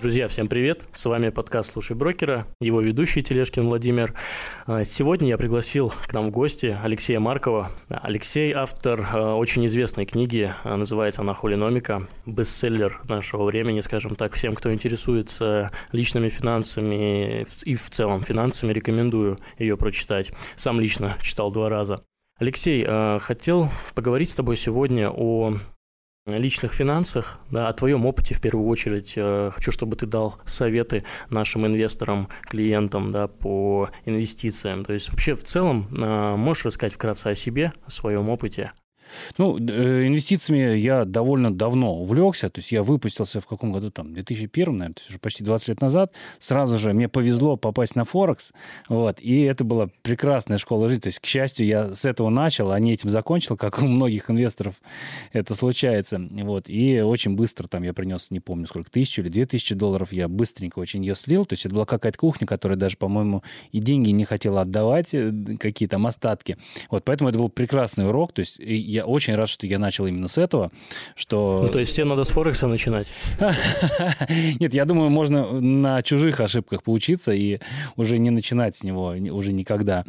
Друзья, 0.00 0.28
всем 0.28 0.48
привет! 0.48 0.86
С 0.94 1.04
вами 1.04 1.28
подкаст 1.28 1.74
«Слушай 1.74 1.94
брокера», 1.94 2.46
его 2.58 2.80
ведущий 2.80 3.22
Тележкин 3.22 3.68
Владимир. 3.68 4.14
А, 4.64 4.82
сегодня 4.82 5.28
я 5.28 5.36
пригласил 5.36 5.92
к 6.06 6.14
нам 6.14 6.28
в 6.28 6.30
гости 6.30 6.74
Алексея 6.82 7.20
Маркова. 7.20 7.70
Алексей– 7.90 8.50
автор 8.56 9.06
а, 9.12 9.34
очень 9.34 9.66
известной 9.66 10.06
книги, 10.06 10.54
а, 10.64 10.78
называется 10.78 11.20
она 11.20 11.34
«Холиномика», 11.34 12.08
бестселлер 12.24 12.98
нашего 13.10 13.44
времени, 13.44 13.82
скажем 13.82 14.16
так. 14.16 14.32
Всем, 14.32 14.54
кто 14.54 14.72
интересуется 14.72 15.70
личными 15.92 16.30
финансами 16.30 17.46
и 17.64 17.74
в 17.74 17.90
целом 17.90 18.22
финансами, 18.22 18.72
рекомендую 18.72 19.38
ее 19.58 19.76
прочитать. 19.76 20.32
Сам 20.56 20.80
лично 20.80 21.18
читал 21.20 21.52
два 21.52 21.68
раза. 21.68 22.02
Алексей, 22.38 22.86
хотел 23.20 23.68
поговорить 23.94 24.30
с 24.30 24.34
тобой 24.34 24.56
сегодня 24.56 25.10
о 25.10 25.58
личных 26.26 26.72
финансах, 26.72 27.38
да, 27.50 27.68
о 27.68 27.72
твоем 27.72 28.06
опыте 28.06 28.34
в 28.34 28.40
первую 28.40 28.66
очередь. 28.68 29.14
Э, 29.16 29.50
хочу, 29.52 29.72
чтобы 29.72 29.96
ты 29.96 30.06
дал 30.06 30.36
советы 30.44 31.04
нашим 31.30 31.66
инвесторам, 31.66 32.28
клиентам 32.42 33.10
да, 33.10 33.26
по 33.26 33.90
инвестициям. 34.04 34.84
То 34.84 34.92
есть 34.92 35.10
вообще 35.10 35.34
в 35.34 35.42
целом 35.42 35.88
э, 35.90 36.36
можешь 36.36 36.66
рассказать 36.66 36.92
вкратце 36.92 37.28
о 37.28 37.34
себе, 37.34 37.72
о 37.86 37.90
своем 37.90 38.28
опыте? 38.28 38.72
Ну, 39.38 39.58
э, 39.58 40.06
инвестициями 40.06 40.76
я 40.76 41.04
довольно 41.04 41.52
давно 41.52 41.94
увлекся. 41.94 42.48
То 42.48 42.58
есть 42.60 42.72
я 42.72 42.82
выпустился 42.82 43.40
в 43.40 43.46
каком 43.46 43.72
году? 43.72 43.90
Там, 43.90 44.12
2001, 44.12 44.72
наверное, 44.76 44.94
то 44.94 45.00
есть 45.00 45.10
уже 45.10 45.18
почти 45.18 45.44
20 45.44 45.68
лет 45.68 45.80
назад. 45.80 46.12
Сразу 46.38 46.78
же 46.78 46.92
мне 46.92 47.08
повезло 47.08 47.56
попасть 47.56 47.96
на 47.96 48.04
Форекс. 48.04 48.52
Вот, 48.88 49.20
и 49.20 49.40
это 49.42 49.64
была 49.64 49.88
прекрасная 50.02 50.58
школа 50.58 50.88
жизни. 50.88 51.02
То 51.02 51.08
есть, 51.08 51.20
к 51.20 51.26
счастью, 51.26 51.66
я 51.66 51.94
с 51.94 52.04
этого 52.04 52.28
начал, 52.28 52.70
а 52.70 52.78
не 52.78 52.92
этим 52.92 53.08
закончил, 53.08 53.56
как 53.56 53.82
у 53.82 53.86
многих 53.86 54.30
инвесторов 54.30 54.74
это 55.32 55.54
случается. 55.54 56.20
Вот, 56.32 56.68
и 56.68 57.00
очень 57.00 57.36
быстро 57.36 57.68
там 57.68 57.82
я 57.82 57.94
принес, 57.94 58.30
не 58.30 58.40
помню, 58.40 58.66
сколько, 58.66 58.90
тысячу 58.90 59.22
или 59.22 59.28
две 59.28 59.46
тысячи 59.46 59.74
долларов. 59.74 60.12
Я 60.12 60.28
быстренько 60.28 60.78
очень 60.78 61.04
ее 61.04 61.14
слил. 61.14 61.44
То 61.44 61.54
есть 61.54 61.66
это 61.66 61.74
была 61.74 61.84
какая-то 61.84 62.18
кухня, 62.18 62.46
которая 62.46 62.78
даже, 62.78 62.96
по-моему, 62.96 63.42
и 63.72 63.80
деньги 63.80 64.10
не 64.10 64.24
хотела 64.24 64.62
отдавать, 64.62 65.14
э, 65.14 65.32
какие 65.58 65.88
то 65.88 65.98
остатки. 66.10 66.56
Вот, 66.90 67.04
поэтому 67.04 67.30
это 67.30 67.38
был 67.38 67.48
прекрасный 67.48 68.06
урок. 68.06 68.32
То 68.32 68.40
есть 68.40 68.58
я 68.58 68.99
я 69.00 69.06
очень 69.06 69.34
рад, 69.34 69.48
что 69.48 69.66
я 69.66 69.78
начал 69.78 70.06
именно 70.06 70.28
с 70.28 70.38
этого, 70.38 70.70
что... 71.16 71.58
Ну, 71.62 71.68
то 71.68 71.80
есть 71.80 71.92
всем 71.92 72.08
надо 72.08 72.24
с 72.24 72.28
Форекса 72.30 72.66
начинать? 72.66 73.08
Нет, 74.60 74.74
я 74.74 74.84
думаю, 74.84 75.10
можно 75.10 75.60
на 75.60 76.02
чужих 76.02 76.40
ошибках 76.40 76.82
поучиться 76.82 77.32
и 77.32 77.58
уже 77.96 78.18
не 78.18 78.30
начинать 78.30 78.76
с 78.76 78.84
него 78.84 79.14
уже 79.30 79.52
никогда. 79.52 80.04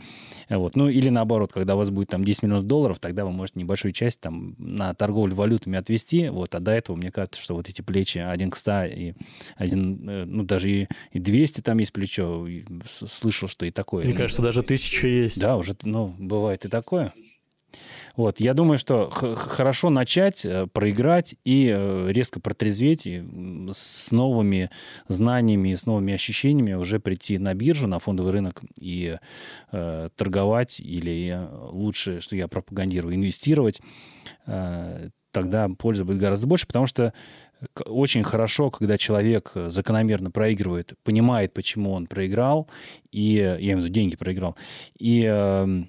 Вот. 0.50 0.76
Ну, 0.76 0.90
или 0.90 1.10
наоборот, 1.10 1.52
когда 1.54 1.76
у 1.76 1.78
вас 1.78 1.90
будет 1.90 2.10
там 2.10 2.24
10 2.24 2.44
миллионов 2.44 2.66
долларов, 2.66 3.00
тогда 3.00 3.26
вы 3.26 3.32
можете 3.32 3.60
небольшую 3.60 3.94
часть 3.94 4.20
там 4.20 4.56
на 4.58 4.94
торговлю 4.94 5.36
валютами 5.36 5.78
отвести, 5.78 6.30
вот, 6.30 6.54
а 6.56 6.60
до 6.60 6.72
этого, 6.72 6.96
мне 6.96 7.12
кажется, 7.12 7.42
что 7.42 7.56
вот 7.56 7.70
эти 7.70 7.82
плечи 7.82 8.18
один 8.18 8.52
к 8.52 8.58
100 8.58 8.84
и 8.86 9.14
один, 9.56 10.10
э, 10.10 10.26
ну, 10.26 10.44
даже 10.44 10.70
и, 10.70 10.88
и 11.12 11.20
200 11.20 11.62
там 11.62 11.78
есть 11.80 11.94
плечо, 11.94 12.48
слышал, 12.86 13.48
что 13.48 13.66
и 13.66 13.72
такое. 13.72 14.06
Мне 14.06 14.14
кажется, 14.14 14.42
даже 14.42 14.64
тысяча 14.64 15.08
есть. 15.08 15.40
Да, 15.40 15.58
уже, 15.58 15.76
ну, 15.84 16.16
бывает 16.20 16.66
и 16.66 16.68
такое. 16.70 17.14
Вот, 18.16 18.40
я 18.40 18.54
думаю, 18.54 18.78
что 18.78 19.10
хорошо 19.10 19.90
начать, 19.90 20.46
э, 20.46 20.68
проиграть 20.68 21.36
и 21.46 21.72
э, 21.74 22.12
резко 22.12 22.40
протрезветь, 22.40 23.06
и 23.06 23.24
с 23.72 24.12
новыми 24.12 24.70
знаниями, 25.08 25.76
с 25.76 25.86
новыми 25.86 26.14
ощущениями 26.14 26.74
уже 26.74 27.00
прийти 27.00 27.38
на 27.38 27.54
биржу, 27.54 27.88
на 27.88 28.00
фондовый 28.00 28.32
рынок 28.32 28.62
и 28.80 29.18
э, 29.72 30.10
торговать, 30.16 30.80
или 30.80 31.32
э, 31.34 31.48
лучше, 31.72 32.22
что 32.22 32.36
я 32.36 32.48
пропагандирую, 32.48 33.16
инвестировать, 33.16 33.82
э, 34.48 35.10
тогда 35.32 35.70
польза 35.70 36.06
будет 36.06 36.20
гораздо 36.20 36.48
больше, 36.48 36.68
потому 36.68 36.88
что 36.88 37.14
очень 37.86 38.24
хорошо, 38.24 38.70
когда 38.70 38.98
человек 38.98 39.52
закономерно 39.68 40.32
проигрывает, 40.32 40.94
понимает, 41.04 41.54
почему 41.54 41.94
он 41.94 42.08
проиграл, 42.08 42.70
и 43.12 43.34
я 43.34 43.58
имею 43.58 43.78
в 43.78 43.82
виду 43.82 43.90
деньги 43.90 44.16
проиграл, 44.18 44.56
и 44.98 45.26
э, 45.30 45.84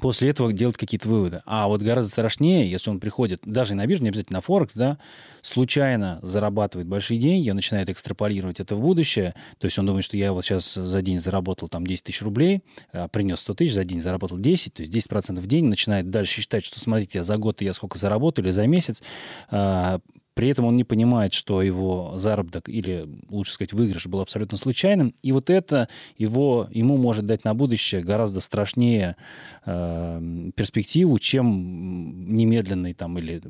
после 0.00 0.30
этого 0.30 0.52
делать 0.52 0.76
какие-то 0.76 1.08
выводы. 1.08 1.42
А 1.46 1.68
вот 1.68 1.82
гораздо 1.82 2.10
страшнее, 2.10 2.70
если 2.70 2.90
он 2.90 3.00
приходит, 3.00 3.40
даже 3.44 3.74
на 3.74 3.86
биржу, 3.86 4.02
не 4.02 4.08
обязательно 4.10 4.38
на 4.38 4.40
Форекс, 4.40 4.74
да, 4.74 4.98
случайно 5.42 6.18
зарабатывает 6.22 6.88
большие 6.88 7.18
деньги, 7.18 7.50
начинает 7.50 7.88
экстраполировать 7.90 8.60
это 8.60 8.76
в 8.76 8.80
будущее, 8.80 9.34
то 9.58 9.66
есть 9.66 9.78
он 9.78 9.86
думает, 9.86 10.04
что 10.04 10.16
я 10.16 10.32
вот 10.32 10.44
сейчас 10.44 10.74
за 10.74 11.02
день 11.02 11.18
заработал 11.18 11.68
там 11.68 11.86
10 11.86 12.04
тысяч 12.04 12.22
рублей, 12.22 12.62
а, 12.92 13.08
принес 13.08 13.40
100 13.40 13.54
тысяч, 13.54 13.74
за 13.74 13.84
день 13.84 14.00
заработал 14.00 14.38
10, 14.38 14.74
то 14.74 14.82
есть 14.82 14.92
10% 14.92 15.40
в 15.40 15.46
день, 15.46 15.66
начинает 15.66 16.10
дальше 16.10 16.40
считать, 16.40 16.64
что 16.64 16.80
смотрите, 16.80 17.22
за 17.22 17.36
год 17.36 17.60
я 17.60 17.72
сколько 17.72 17.98
заработал 17.98 18.44
или 18.44 18.50
за 18.50 18.66
месяц, 18.66 19.02
а, 19.50 20.00
при 20.34 20.48
этом 20.48 20.64
он 20.64 20.76
не 20.76 20.84
понимает, 20.84 21.32
что 21.32 21.62
его 21.62 22.14
заработок 22.16 22.68
или, 22.68 23.08
лучше 23.28 23.52
сказать, 23.52 23.72
выигрыш 23.72 24.06
был 24.06 24.20
абсолютно 24.20 24.58
случайным. 24.58 25.14
И 25.22 25.30
вот 25.32 25.48
это 25.48 25.88
его, 26.18 26.68
ему 26.70 26.96
может 26.96 27.24
дать 27.24 27.44
на 27.44 27.54
будущее 27.54 28.02
гораздо 28.02 28.40
страшнее 28.40 29.16
э, 29.64 30.50
перспективу, 30.56 31.18
чем 31.20 32.34
немедленный 32.34 32.94
там, 32.94 33.16
или 33.18 33.40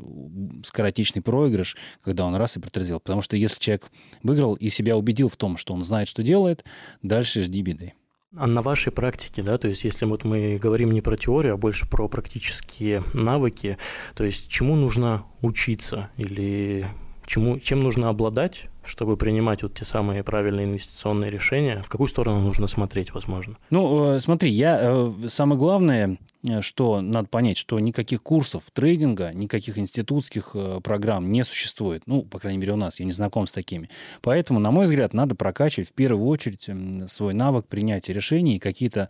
скоротечный 0.65 1.23
проигрыш, 1.23 1.77
когда 2.03 2.27
он 2.27 2.35
раз 2.35 2.57
и 2.57 2.61
протрезил. 2.61 3.01
Потому 3.01 3.23
что 3.23 3.37
если 3.37 3.59
человек 3.59 3.87
выиграл 4.23 4.55
и 4.55 4.69
себя 4.69 4.97
убедил 4.97 5.29
в 5.29 5.37
том, 5.37 5.57
что 5.57 5.73
он 5.73 5.83
знает, 5.83 6.09
что 6.09 6.23
делает, 6.23 6.65
дальше 7.03 7.43
жди 7.43 7.63
беды. 7.63 7.95
А 8.37 8.47
на 8.47 8.63
вашей 8.63 8.93
практике, 8.93 9.43
да, 9.43 9.59
то 9.59 9.69
есть 9.69 9.85
если 9.85 10.07
вот 10.07 10.25
мы 10.25 10.59
говорим 10.59 10.91
не 10.91 11.01
про 11.01 11.17
теорию, 11.17 11.55
а 11.55 11.57
больше 11.57 11.89
про 11.89 12.09
практические 12.09 13.05
навыки, 13.13 13.79
то 14.15 14.25
есть 14.25 14.49
чему 14.49 14.75
нужно 14.75 15.25
учиться 15.41 16.11
или 16.17 16.87
чему, 17.27 17.59
чем 17.59 17.81
нужно 17.81 18.09
обладать, 18.09 18.67
чтобы 18.85 19.17
принимать 19.17 19.63
вот 19.63 19.75
те 19.75 19.85
самые 19.85 20.23
правильные 20.23 20.67
инвестиционные 20.67 21.31
решения? 21.31 21.83
В 21.85 21.89
какую 21.89 22.09
сторону 22.09 22.41
нужно 22.41 22.67
смотреть, 22.67 23.15
возможно? 23.15 23.57
Ну, 23.71 24.15
э, 24.15 24.21
смотри, 24.21 24.51
я 24.51 24.79
э, 24.81 25.11
самое 25.29 25.59
главное 25.59 26.19
что 26.61 27.01
надо 27.01 27.29
понять, 27.29 27.57
что 27.57 27.79
никаких 27.81 28.23
курсов 28.23 28.65
трейдинга, 28.73 29.33
никаких 29.33 29.79
институтских 29.79 30.51
э, 30.55 30.81
программ 30.83 31.33
не 31.33 31.45
существует. 31.45 32.03
Ну, 32.07 32.23
по 32.23 32.39
крайней 32.39 32.59
мере, 32.59 32.73
у 32.73 32.77
нас. 32.77 33.01
Я 33.01 33.07
не 33.07 33.13
знаком 33.13 33.47
с 33.47 33.53
такими. 33.53 33.89
Поэтому, 34.21 34.61
на 34.61 34.71
мой 34.71 34.85
взгляд, 34.85 35.15
надо 35.15 35.35
прокачивать 35.35 35.89
в 35.89 35.93
первую 35.93 36.27
очередь 36.27 36.69
свой 37.11 37.35
навык 37.35 37.67
принятия 37.67 38.13
решений 38.13 38.57
и 38.57 38.59
какие-то 38.59 39.09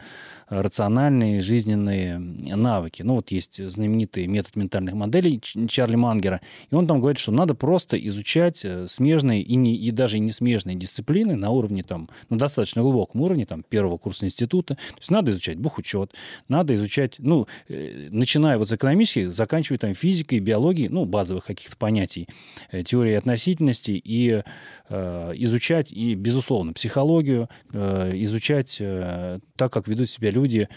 э, 0.49 0.61
рациональные 0.61 1.41
жизненные 1.41 2.19
навыки. 2.19 3.03
Ну, 3.03 3.17
вот 3.17 3.31
есть 3.31 3.63
знаменитый 3.71 4.27
метод 4.27 4.57
ментальных 4.57 4.95
моделей 4.95 5.41
Чарли 5.69 5.97
Мангера, 5.97 6.41
и 6.71 6.75
он 6.75 6.87
там 6.87 7.01
говорит, 7.01 7.19
что 7.19 7.33
надо 7.33 7.55
просто 7.55 7.97
изучать 8.09 8.65
смежные 8.87 9.43
и, 9.43 9.57
не, 9.57 9.75
и 9.75 9.91
даже 9.91 10.19
не 10.19 10.31
смежные 10.31 10.77
дисциплины 10.77 11.35
на 11.35 11.51
уровне 11.51 11.83
там, 11.83 12.09
на 12.29 12.39
достаточно 12.39 12.83
глубоком 12.83 13.23
уровне, 13.23 13.45
там, 13.45 13.63
первого 13.63 13.99
курса 13.99 14.27
института. 14.27 14.75
То 14.75 14.99
есть 14.99 15.11
надо 15.11 15.33
изучать 15.33 15.59
бухучет, 15.59 16.13
надо 16.49 16.75
изучать 16.75 17.19
ну, 17.25 17.47
э, 17.69 18.09
начиная 18.11 18.59
вот 18.59 18.69
с 18.69 18.73
экономических, 18.73 19.35
заканчивая 19.35 19.79
там 19.79 19.95
физикой, 19.95 20.41
биологией, 20.41 20.89
ну, 20.89 21.05
базовых 21.05 21.45
каких-то 21.47 21.77
понятий, 21.77 22.29
э, 22.71 22.83
теории 22.83 23.15
относительности, 23.15 23.93
и 23.93 24.43
э, 24.89 25.33
изучать, 25.35 25.93
и, 25.93 26.15
безусловно, 26.15 26.73
психологию, 26.73 27.49
э, 27.73 28.13
изучать 28.15 28.79
э, 28.81 29.41
так, 29.57 29.73
как 29.73 29.89
ведут 29.89 30.09
себя 30.09 30.31
люди, 30.31 30.69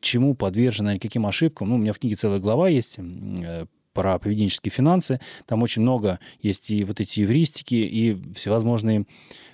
чему 0.00 0.34
подвержены, 0.34 0.98
каким 0.98 1.26
ошибкам. 1.26 1.70
Ну, 1.70 1.74
у 1.76 1.78
меня 1.78 1.92
в 1.92 1.98
книге 1.98 2.16
целая 2.16 2.38
глава 2.38 2.68
есть 2.68 2.98
э, 2.98 3.66
про 3.92 4.18
поведенческие 4.18 4.70
финансы. 4.70 5.20
Там 5.46 5.62
очень 5.62 5.82
много 5.82 6.18
есть 6.40 6.70
и 6.70 6.84
вот 6.84 7.00
эти 7.00 7.20
эвристики, 7.20 7.74
и 7.74 8.32
всевозможные 8.34 9.06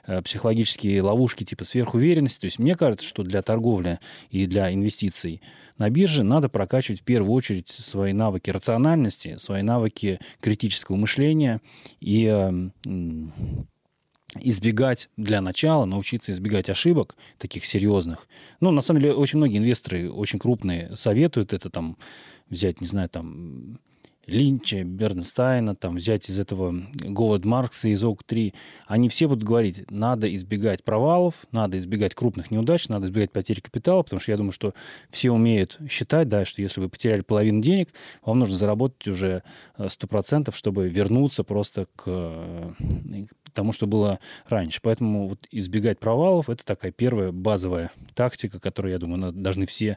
э, 0.06 0.22
психологические 0.22 1.03
ловушки 1.03 1.44
типа 1.44 1.65
сверхуверенности. 1.65 2.41
То 2.41 2.47
есть 2.47 2.59
мне 2.59 2.75
кажется, 2.75 3.06
что 3.06 3.22
для 3.22 3.43
торговли 3.43 3.98
и 4.31 4.47
для 4.47 4.72
инвестиций 4.72 5.43
на 5.77 5.91
бирже 5.91 6.25
надо 6.25 6.48
прокачивать 6.48 7.00
в 7.00 7.04
первую 7.04 7.32
очередь 7.32 7.69
свои 7.69 8.12
навыки 8.12 8.51
рациональности, 8.51 9.36
свои 9.39 9.62
навыки 9.62 10.18
критического 10.41 10.97
мышления 10.97 11.60
и 12.01 12.24
э, 12.27 12.71
избегать 14.41 15.09
для 15.16 15.41
начала, 15.41 15.84
научиться 15.84 16.33
избегать 16.33 16.68
ошибок 16.68 17.16
таких 17.39 17.65
серьезных. 17.65 18.28
Ну, 18.60 18.71
на 18.71 18.83
самом 18.83 19.01
деле, 19.01 19.15
очень 19.15 19.39
многие 19.39 19.59
инвесторы, 19.59 20.10
очень 20.10 20.39
крупные, 20.39 20.95
советуют 20.97 21.53
это 21.53 21.71
там 21.71 21.97
взять, 22.51 22.80
не 22.80 22.86
знаю, 22.86 23.09
там 23.09 23.80
Линча, 24.28 24.84
Бернстайна, 24.84 25.75
там, 25.75 25.97
взять 25.97 26.28
из 26.28 26.39
этого 26.39 26.75
Говард 26.92 27.47
Маркса 27.47 27.89
из 27.89 28.04
ОК-3, 28.04 28.54
они 28.86 29.09
все 29.09 29.27
будут 29.27 29.42
говорить, 29.42 29.91
надо 29.91 30.33
избегать 30.34 30.84
провалов, 30.84 31.47
надо 31.51 31.78
избегать 31.78 32.15
крупных 32.15 32.51
неудач, 32.51 32.89
надо 32.89 33.07
избегать 33.07 33.33
потери 33.33 33.60
капитала, 33.60 34.03
потому 34.03 34.21
что 34.21 34.30
я 34.30 34.36
думаю, 34.36 34.53
что 34.53 34.75
все 35.10 35.33
умеют 35.33 35.78
считать, 35.89 36.28
да, 36.28 36.45
что 36.45 36.60
если 36.60 36.80
вы 36.80 36.91
потеряли 36.91 37.22
половину 37.22 37.63
денег, 37.63 37.89
вам 38.22 38.39
нужно 38.39 38.57
заработать 38.57 39.09
уже 39.09 39.42
100%, 39.78 40.54
чтобы 40.54 40.89
вернуться 40.89 41.42
просто 41.42 41.86
к 41.97 42.03
э, 42.07 42.72
тому, 43.54 43.72
что 43.72 43.86
было 43.86 44.21
раньше. 44.47 44.81
Поэтому 44.83 45.28
вот 45.28 45.47
избегать 45.51 45.98
провалов– 45.98 46.48
это 46.51 46.65
такая 46.66 46.92
первая 46.92 47.33
базовая 47.33 47.92
тактика, 48.15 48.60
которую, 48.60 48.92
я 48.92 48.98
думаю, 48.98 49.33
должны 49.33 49.65
все 49.65 49.97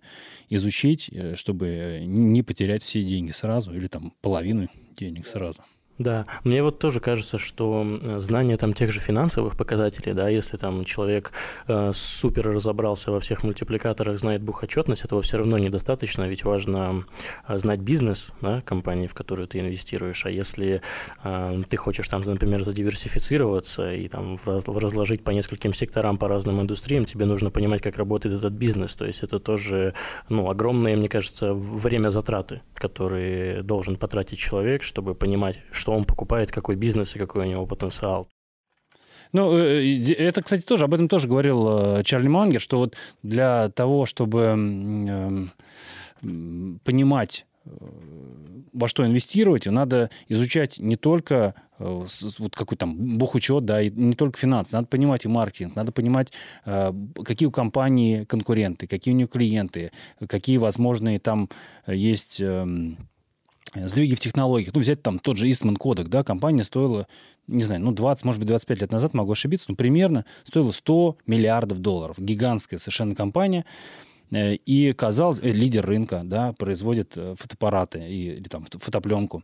изучить, 0.50 1.10
э, 1.12 1.36
чтобы 1.36 2.02
не 2.06 2.44
потерять 2.44 2.82
все 2.82 3.04
деньги 3.04 3.32
сразу 3.32 3.76
или 3.76 3.88
там 3.88 4.14
половину 4.22 4.70
денег 4.96 5.28
сразу. 5.28 5.64
Да, 6.02 6.26
мне 6.44 6.64
вот 6.64 6.80
тоже 6.80 7.00
кажется, 7.00 7.38
что 7.38 7.86
знание 8.18 8.58
там 8.58 8.74
тех 8.74 8.92
же 8.92 9.00
финансовых 9.00 9.56
показателей, 9.56 10.14
да, 10.14 10.30
если 10.30 10.58
там 10.58 10.84
человек 10.84 11.32
э, 11.68 11.92
супер 11.94 12.50
разобрался 12.52 13.12
во 13.12 13.20
всех 13.20 13.44
мультипликаторах, 13.44 14.18
знает 14.18 14.42
бухотчетность, 14.42 15.06
этого 15.06 15.22
все 15.22 15.38
равно 15.38 15.60
недостаточно, 15.60 16.28
ведь 16.28 16.44
важно 16.44 17.06
э, 17.48 17.58
знать 17.60 17.82
бизнес, 17.82 18.30
да, 18.42 18.62
компании, 18.62 19.06
в 19.06 19.14
которую 19.14 19.48
ты 19.48 19.60
инвестируешь, 19.60 20.26
а 20.26 20.32
если 20.32 20.82
э, 21.24 21.64
ты 21.70 21.78
хочешь 21.78 22.08
там, 22.08 22.24
например, 22.24 22.64
задиверсифицироваться 22.64 23.94
и 23.94 24.08
там 24.08 24.40
разложить 24.46 25.24
по 25.24 25.30
нескольким 25.30 25.76
секторам, 25.76 26.18
по 26.18 26.28
разным 26.28 26.62
индустриям, 26.62 27.06
тебе 27.06 27.26
нужно 27.26 27.52
понимать, 27.52 27.84
как 27.84 27.98
работает 27.98 28.36
этот 28.36 28.54
бизнес, 28.54 28.96
то 28.96 29.06
есть 29.06 29.22
это 29.22 29.40
тоже, 29.40 29.94
ну, 30.30 30.50
огромные, 30.50 30.96
мне 30.96 31.08
кажется, 31.08 31.54
время 31.54 32.10
затраты, 32.10 32.62
которые 32.74 33.62
должен 33.62 33.98
потратить 33.98 34.40
человек, 34.40 34.82
чтобы 34.82 35.14
понимать, 35.14 35.60
что 35.72 35.91
что 35.92 35.98
он 35.98 36.06
покупает, 36.06 36.52
какой 36.52 36.76
бизнес 36.76 37.16
и 37.16 37.20
какой 37.20 37.46
у 37.46 37.50
него 37.50 37.66
потенциал. 37.66 38.28
Ну, 39.34 39.58
э, 39.58 39.84
э, 39.84 40.14
это, 40.14 40.42
кстати, 40.42 40.62
тоже, 40.62 40.86
об 40.86 40.94
этом 40.94 41.08
тоже 41.08 41.28
говорил 41.28 41.98
э, 41.98 42.04
Чарли 42.04 42.30
Мангер, 42.30 42.62
что 42.62 42.78
вот 42.78 42.96
для 43.24 43.70
того, 43.70 44.06
чтобы 44.06 44.40
эм, 44.42 45.52
понимать, 46.84 47.46
во 48.74 48.88
что 48.88 49.06
инвестировать, 49.06 49.66
надо 49.66 50.10
изучать 50.30 50.80
не 50.80 50.96
только 50.96 51.54
вот 51.78 52.56
какой 52.56 52.78
там 52.78 53.18
бухучет, 53.18 53.66
да, 53.66 53.82
и 53.82 53.90
не 53.90 54.14
только 54.14 54.40
финансы, 54.40 54.76
надо 54.76 54.88
понимать 54.88 55.26
и 55.26 55.28
маркетинг, 55.28 55.76
надо 55.76 55.92
понимать, 55.92 56.32
какие 56.64 57.48
у 57.48 57.52
компании 57.52 58.24
конкуренты, 58.24 58.88
какие 58.88 59.14
у 59.14 59.18
нее 59.18 59.28
клиенты, 59.28 59.92
какие 60.28 60.58
возможные 60.58 61.20
там 61.20 61.50
есть 61.88 62.40
эм, 62.40 62.98
сдвиги 63.74 64.16
в 64.16 64.20
технологиях. 64.20 64.74
Ну, 64.74 64.82
взять 64.82 65.02
там 65.02 65.20
тот 65.20 65.38
же 65.38 65.48
Eastman 65.48 65.78
Kodak, 65.78 66.08
да, 66.08 66.24
компания 66.24 66.64
стоила, 66.64 67.08
не 67.48 67.64
знаю, 67.64 67.82
ну, 67.82 67.92
20, 67.92 68.26
может 68.26 68.40
быть, 68.40 68.48
25 68.48 68.82
лет 68.82 68.92
назад, 68.92 69.14
могу 69.14 69.32
ошибиться, 69.32 69.66
но 69.70 69.76
примерно 69.76 70.26
стоила 70.44 70.72
100 70.72 71.18
миллиардов 71.28 71.80
долларов. 71.80 72.20
Гигантская 72.20 72.80
совершенно 72.80 73.16
компания. 73.16 73.66
Э, 74.32 74.56
и 74.56 74.94
казалось, 74.94 75.40
э, 75.42 75.52
лидер 75.52 75.86
рынка, 75.86 76.22
да, 76.24 76.54
производит 76.54 77.14
э, 77.16 77.36
фотоаппараты 77.38 78.00
и, 78.00 78.34
или 78.34 78.48
там 78.48 78.64
фотопленку 78.64 79.44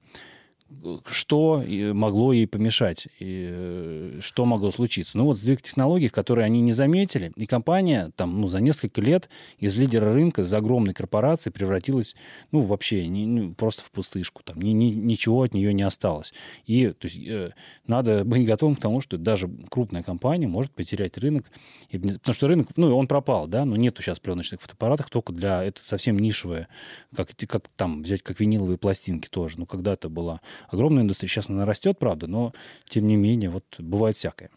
что 1.06 1.64
могло 1.94 2.34
ей 2.34 2.48
помешать, 2.48 3.08
и 3.20 3.48
э, 3.50 4.20
что 4.22 4.46
могло 4.46 4.72
случиться. 4.72 5.18
Ну 5.18 5.26
вот 5.26 5.38
сдвиг 5.38 5.62
технологий, 5.62 6.10
которые 6.10 6.46
они 6.46 6.60
не 6.60 6.74
заметили, 6.74 7.32
и 7.36 7.46
компания 7.46 8.12
там, 8.16 8.42
ну, 8.42 8.48
за 8.48 8.60
несколько 8.60 9.02
лет 9.02 9.30
из 9.60 9.78
лидера 9.78 10.14
рынка, 10.14 10.42
из 10.42 10.54
огромной 10.54 10.94
корпорации 10.94 11.50
превратилась, 11.52 12.16
ну, 12.52 12.62
вообще 12.62 13.08
не, 13.08 13.26
не, 13.26 13.54
просто 13.54 13.84
в 13.84 13.92
пустышку. 13.92 14.44
Там 14.44 14.60
ни, 14.62 14.70
ни, 14.70 14.86
ничего 14.92 15.44
от 15.44 15.54
нее 15.54 15.74
не 15.74 15.84
осталось. 15.84 16.34
И 16.66 16.90
то 16.90 17.08
есть, 17.08 17.18
э, 17.26 17.52
надо 17.86 18.24
быть 18.26 18.46
готовым 18.46 18.76
к 18.76 18.82
тому, 18.82 19.00
что 19.00 19.18
даже 19.18 19.50
крупная 19.70 20.04
компания 20.04 20.48
может 20.48 20.74
потерять 20.74 21.18
рынок, 21.18 21.46
и, 21.90 21.98
потому 21.98 22.34
что 22.34 22.48
рынок, 22.48 22.68
ну, 22.76 22.96
он 22.96 23.08
пропал, 23.08 23.48
да, 23.48 23.64
но 23.64 23.76
нету 23.78 24.02
сейчас 24.02 24.20
пленочных 24.20 24.62
фотоаппаратов, 24.62 25.10
только 25.10 25.32
для, 25.32 25.64
это 25.64 25.84
совсем 25.84 26.20
нишевое, 26.20 26.68
как, 27.16 27.30
как 27.48 27.68
там 27.76 28.02
взять, 28.02 28.22
как 28.22 28.40
виниловые 28.40 28.78
пластинки 28.78 29.30
тоже. 29.30 29.60
Ну, 29.60 29.66
когда-то 29.66 30.10
была 30.10 30.42
огромная 30.70 31.04
индустрия. 31.04 31.30
Сейчас 31.30 31.50
она 31.50 31.66
растет, 31.66 31.98
правда, 32.00 32.28
но 32.28 32.54
тем 32.86 33.08
не 33.08 33.16
менее, 33.16 33.50
вот 33.50 33.66
бывает 33.78 34.16
всякое. 34.16 34.50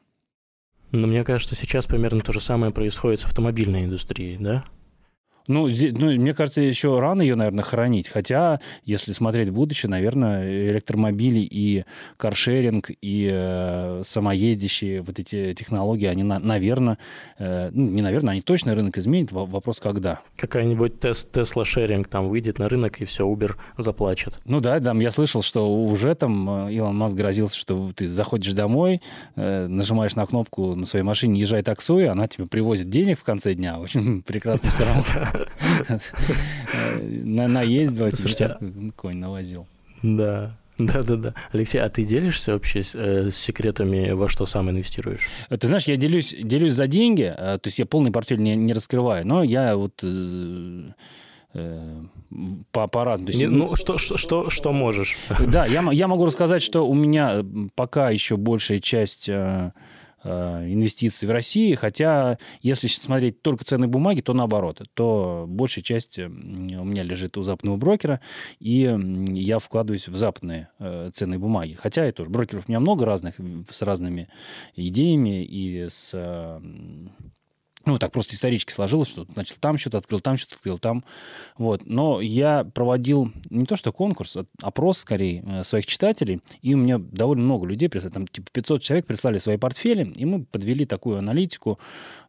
Но 0.93 1.06
мне 1.06 1.25
кажется, 1.25 1.55
сейчас 1.55 1.87
примерно 1.87 2.20
то 2.20 2.32
же 2.32 2.41
самое 2.41 2.73
происходит 2.73 3.20
с 3.20 3.25
автомобильной 3.25 3.85
индустрией, 3.85 4.37
да? 4.38 4.64
Ну, 5.46 5.69
здесь, 5.69 5.92
ну, 5.96 6.12
мне 6.12 6.32
кажется, 6.32 6.62
еще 6.62 6.98
рано 6.98 7.22
ее, 7.22 7.34
наверное, 7.34 7.64
хоронить. 7.64 8.08
Хотя, 8.08 8.60
если 8.84 9.12
смотреть 9.12 9.48
в 9.48 9.54
будущее, 9.54 9.90
наверное, 9.90 10.70
электромобили 10.70 11.40
и 11.40 11.84
каршеринг, 12.16 12.90
и 13.00 13.28
э, 13.31 14.02
самоездящие 14.04 15.02
вот 15.02 15.19
эти 15.19 15.54
технологии, 15.54 16.06
они, 16.06 16.22
на, 16.22 16.38
наверное, 16.38 16.98
э, 17.38 17.70
ну, 17.72 17.88
не 17.90 18.02
наверное, 18.02 18.32
они 18.32 18.42
точно 18.42 18.75
рынок 18.75 18.98
изменят. 18.98 19.32
Вопрос, 19.32 19.81
когда. 19.81 20.20
Какая-нибудь 20.37 21.00
тест, 21.00 21.37
Tesla 21.37 21.64
шеринг 21.64 22.08
там 22.08 22.28
выйдет 22.28 22.58
на 22.58 22.69
рынок, 22.69 23.00
и 23.00 23.04
все, 23.04 23.26
Uber 23.26 23.56
заплачет. 23.78 24.40
Ну 24.44 24.60
да, 24.60 24.78
там 24.81 25.00
я 25.00 25.10
слышал, 25.10 25.42
что 25.42 25.72
уже 25.72 26.14
там 26.14 26.66
э, 26.69 26.72
Илон 26.72 26.96
Маск 26.96 27.14
грозился, 27.16 27.56
что 27.56 27.90
ты 27.94 28.06
заходишь 28.08 28.52
домой, 28.52 29.00
э, 29.37 29.66
нажимаешь 29.66 30.16
на 30.16 30.26
кнопку 30.26 30.75
на 30.75 30.87
своей 30.87 31.04
машине 31.04 31.40
«Езжай 31.40 31.62
таксуй», 31.62 32.08
она 32.08 32.28
тебе 32.28 32.46
привозит 32.46 32.88
денег 32.88 33.19
в 33.19 33.25
конце 33.25 33.54
дня. 33.54 33.76
Общем, 33.76 34.22
прекрасно 34.26 34.70
все 34.70 34.84
равно. 34.84 35.30
На 37.00 37.49
Наездил, 37.49 38.11
Слушайте, 38.11 38.56
конь 38.97 39.17
навозил. 39.17 39.67
Да. 40.03 40.56
Да, 40.79 41.03
да, 41.03 41.17
да. 41.17 41.35
Алексей, 41.53 41.79
а 41.79 41.88
ты 41.88 42.05
делишься 42.05 42.53
вообще 42.53 42.82
с, 42.82 42.94
э, 42.94 43.31
с 43.31 43.37
секретами, 43.37 44.12
во 44.12 44.29
что 44.29 44.47
сам 44.47 44.71
инвестируешь? 44.71 45.29
Ты 45.50 45.67
знаешь, 45.67 45.85
я 45.85 45.97
делюсь, 45.97 46.35
делюсь 46.43 46.73
за 46.73 46.87
деньги, 46.87 47.25
э, 47.25 47.59
то 47.59 47.67
есть 47.67 47.79
я 47.79 47.85
полный 47.85 48.11
портфель 48.11 48.41
не, 48.41 48.56
не 48.56 48.73
раскрываю, 48.73 49.27
но 49.27 49.43
я 49.43 49.77
вот 49.77 50.00
э, 50.03 50.93
э, 51.53 52.03
по 52.73 52.85
аппарату. 52.85 53.25
Не, 53.25 53.47
ну, 53.47 53.76
что, 53.76 53.99
что, 53.99 54.49
что 54.49 54.73
можешь? 54.73 55.19
Да, 55.47 55.67
я, 55.67 55.87
я 55.93 56.09
могу 56.09 56.25
рассказать, 56.25 56.62
что 56.62 56.88
у 56.88 56.94
меня 56.94 57.44
пока 57.75 58.09
еще 58.09 58.38
большая 58.38 58.79
часть 58.79 59.29
э, 59.29 59.33
Э, 59.33 59.73
инвестиций 60.25 61.26
в 61.26 61.31
России, 61.31 61.75
хотя 61.75 62.38
если 62.62 62.88
смотреть 62.88 63.43
только 63.43 63.64
ценные 63.64 63.88
бумаги, 63.88 64.20
то 64.20 64.34
наоборот, 64.34 64.82
то 64.94 65.46
большая 65.49 65.82
часть 65.82 66.19
у 66.19 66.28
меня 66.28 67.02
лежит 67.02 67.37
у 67.38 67.43
западного 67.43 67.76
брокера, 67.76 68.20
и 68.58 68.96
я 69.28 69.58
вкладываюсь 69.58 70.08
в 70.08 70.17
западные 70.17 70.69
э, 70.78 71.11
ценные 71.12 71.38
бумаги. 71.38 71.75
Хотя 71.75 72.08
и 72.08 72.12
тоже 72.12 72.31
брокеров 72.31 72.64
у 72.69 72.70
меня 72.70 72.81
много 72.81 73.05
разных, 73.05 73.34
с 73.70 73.82
разными 73.82 74.28
идеями 74.76 75.44
и 75.44 75.88
с 75.88 76.14
ну, 77.87 77.99
так 77.99 78.12
просто 78.12 78.35
исторически 78.35 78.73
сложилось, 78.73 79.09
что 79.09 79.27
начал 79.35 79.56
там 79.59 79.79
что-то 79.79 79.99
открыл, 79.99 80.21
там 80.21 80.37
что-то 80.37 80.56
открыл, 80.56 80.79
там. 80.79 81.05
Вот. 81.56 81.87
Но 81.87 82.21
я 82.21 82.65
проводил 82.65 83.32
не 83.49 83.65
то 83.65 83.77
что 83.77 83.93
конкурс, 83.93 84.37
а 84.37 84.44
опрос, 84.61 84.99
скорее, 84.99 85.43
э, 85.47 85.65
своих 85.65 85.87
читателей, 85.87 86.41
и 86.61 86.75
у 86.75 86.79
меня 86.79 86.99
довольно 86.99 87.44
много 87.44 87.67
людей 87.67 87.88
прислали, 87.88 88.12
там 88.12 88.27
типа 88.27 88.49
500 88.53 88.82
человек 88.82 89.06
прислали 89.06 89.38
свои 89.38 89.56
портфели, 89.56 90.12
и 90.15 90.25
мы 90.25 90.44
подвели 90.44 90.85
такую 90.85 91.19
аналитику 91.19 91.79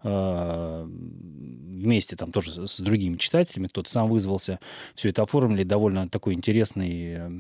э, 0.03 0.85
вместе 0.87 2.15
там 2.15 2.31
тоже 2.31 2.67
с 2.67 2.79
другими 2.79 3.17
читателями, 3.17 3.67
кто-то 3.67 3.91
сам 3.91 4.09
вызвался, 4.09 4.59
все 4.95 5.09
это 5.09 5.23
оформили, 5.23 5.63
довольно 5.63 6.07
такой 6.07 6.33
интересный, 6.33 7.13
э, 7.17 7.31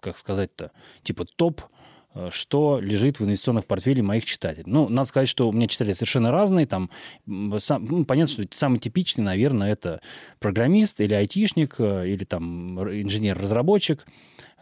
как 0.00 0.18
сказать-то, 0.18 0.70
типа 1.02 1.24
топ 1.24 1.62
что 2.30 2.78
лежит 2.80 3.20
в 3.20 3.24
инвестиционных 3.24 3.66
портфелях 3.66 4.04
моих 4.04 4.24
читателей. 4.24 4.64
Ну, 4.66 4.88
надо 4.88 5.08
сказать, 5.08 5.28
что 5.28 5.48
у 5.48 5.52
меня 5.52 5.66
читатели 5.66 5.94
совершенно 5.94 6.30
разные. 6.30 6.66
Там, 6.66 6.90
сам, 7.58 7.84
ну, 7.84 8.04
понятно, 8.04 8.32
что 8.32 8.56
самый 8.56 8.78
типичный, 8.78 9.24
наверное, 9.24 9.72
это 9.72 10.00
программист 10.38 11.00
или 11.00 11.14
айтишник, 11.14 11.76
э, 11.78 12.08
или 12.08 12.24
там 12.24 12.80
инженер-разработчик. 12.80 14.04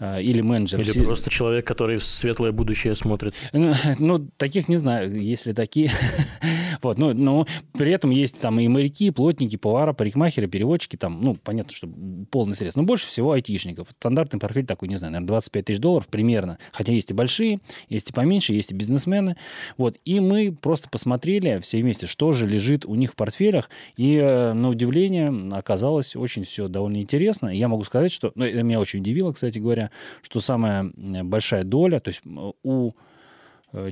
Э, 0.01 0.21
или 0.21 0.41
менеджер. 0.41 0.81
Или 0.81 1.05
просто 1.05 1.31
человек, 1.31 1.67
который 1.67 1.99
в 1.99 2.05
светлое 2.05 2.53
будущее 2.53 2.95
смотрит. 2.95 3.35
Ну, 3.53 3.73
ну 3.99 4.19
таких 4.37 4.69
не 4.69 4.77
знаю, 4.77 5.15
если 5.15 5.53
такие. 5.53 5.91
вот, 6.83 6.99
ну, 6.99 7.13
но 7.15 7.47
при 7.73 7.93
этом 7.93 8.11
есть 8.11 8.41
там 8.41 8.59
и 8.59 8.67
моряки, 8.67 9.07
и 9.07 9.11
плотники, 9.11 9.57
повара, 9.57 9.93
парикмахеры, 9.93 10.49
переводчики, 10.49 10.97
там, 10.97 11.21
ну, 11.23 11.35
понятно, 11.37 11.73
что 11.73 11.89
полный 12.31 12.57
средств. 12.57 12.77
Но 12.77 12.83
больше 12.83 13.07
всего 13.07 13.33
айтишников. 13.33 13.89
Стандартный 13.99 14.41
портфель 14.41 14.67
такой, 14.67 14.89
не 14.89 14.97
знаю, 14.97 15.13
наверное, 15.13 15.29
25 15.29 15.65
тысяч 15.65 15.79
долларов 15.79 16.09
примерно. 16.09 16.59
Хотя 16.73 16.93
есть 16.93 17.11
и 17.11 17.15
большие, 17.15 17.44
есть 17.89 18.11
и 18.11 18.13
поменьше, 18.13 18.53
есть 18.53 18.71
и 18.71 18.75
бизнесмены. 18.75 19.37
Вот, 19.77 19.99
и 20.05 20.21
мы 20.21 20.53
просто 20.53 20.89
посмотрели 20.89 21.59
все 21.61 21.81
вместе, 21.81 22.07
что 22.07 22.33
же 22.33 22.47
лежит 22.47 22.85
у 22.85 22.95
них 22.95 23.13
в 23.13 23.17
портфелях. 23.17 23.71
И, 23.97 24.17
э, 24.17 24.53
на 24.53 24.69
удивление, 24.69 25.33
оказалось 25.53 26.17
очень 26.17 26.45
все 26.45 26.69
довольно 26.69 26.99
интересно. 26.99 27.49
Я 27.49 27.69
могу 27.69 27.85
сказать, 27.85 28.13
что... 28.13 28.33
Ну, 28.35 28.45
это 28.45 28.63
меня 28.63 28.81
очень 28.81 29.01
удивило, 29.01 29.33
кстати 29.33 29.59
говоря, 29.59 29.91
что 30.23 30.41
самая 30.41 30.91
большая 30.95 31.65
доля, 31.65 32.01
то 32.01 32.09
есть 32.09 32.23
у 32.63 32.93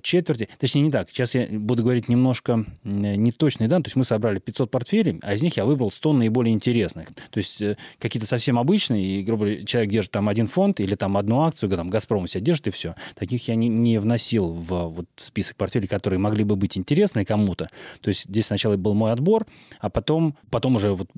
четверти, 0.02 0.48
точнее 0.58 0.82
не 0.82 0.90
так, 0.90 1.10
сейчас 1.10 1.34
я 1.34 1.46
буду 1.50 1.82
говорить 1.82 2.08
немножко 2.08 2.64
неточные 2.84 3.68
данные, 3.68 3.84
то 3.84 3.88
есть 3.88 3.96
мы 3.96 4.04
собрали 4.04 4.38
500 4.38 4.70
портфелей, 4.70 5.18
а 5.22 5.34
из 5.34 5.42
них 5.42 5.56
я 5.56 5.64
выбрал 5.64 5.90
100 5.90 6.12
наиболее 6.14 6.54
интересных, 6.54 7.08
то 7.08 7.38
есть 7.38 7.60
э, 7.60 7.76
какие-то 7.98 8.26
совсем 8.26 8.58
обычные, 8.58 9.04
и, 9.04 9.22
грубо 9.22 9.44
говоря, 9.44 9.64
человек 9.64 9.90
держит 9.90 10.10
там 10.12 10.28
один 10.28 10.46
фонд 10.46 10.80
или 10.80 10.94
там 10.94 11.16
одну 11.16 11.40
акцию, 11.42 11.70
там 11.70 11.90
Газпром 11.90 12.24
у 12.24 12.26
себя 12.26 12.40
держит 12.40 12.66
и 12.68 12.70
все. 12.70 12.94
Таких 13.14 13.48
я 13.48 13.54
не, 13.54 13.68
не 13.68 13.98
вносил 13.98 14.52
в 14.52 14.88
вот, 14.88 15.06
список 15.16 15.56
портфелей, 15.56 15.88
которые 15.88 16.18
могли 16.18 16.44
бы 16.44 16.56
быть 16.56 16.78
интересны 16.78 17.24
кому-то. 17.24 17.68
То 18.00 18.08
есть 18.08 18.24
здесь 18.24 18.46
сначала 18.46 18.76
был 18.76 18.94
мой 18.94 19.12
отбор, 19.12 19.46
а 19.80 19.90
потом, 19.90 20.36
потом 20.50 20.76
уже 20.76 20.92
вот 20.92 21.08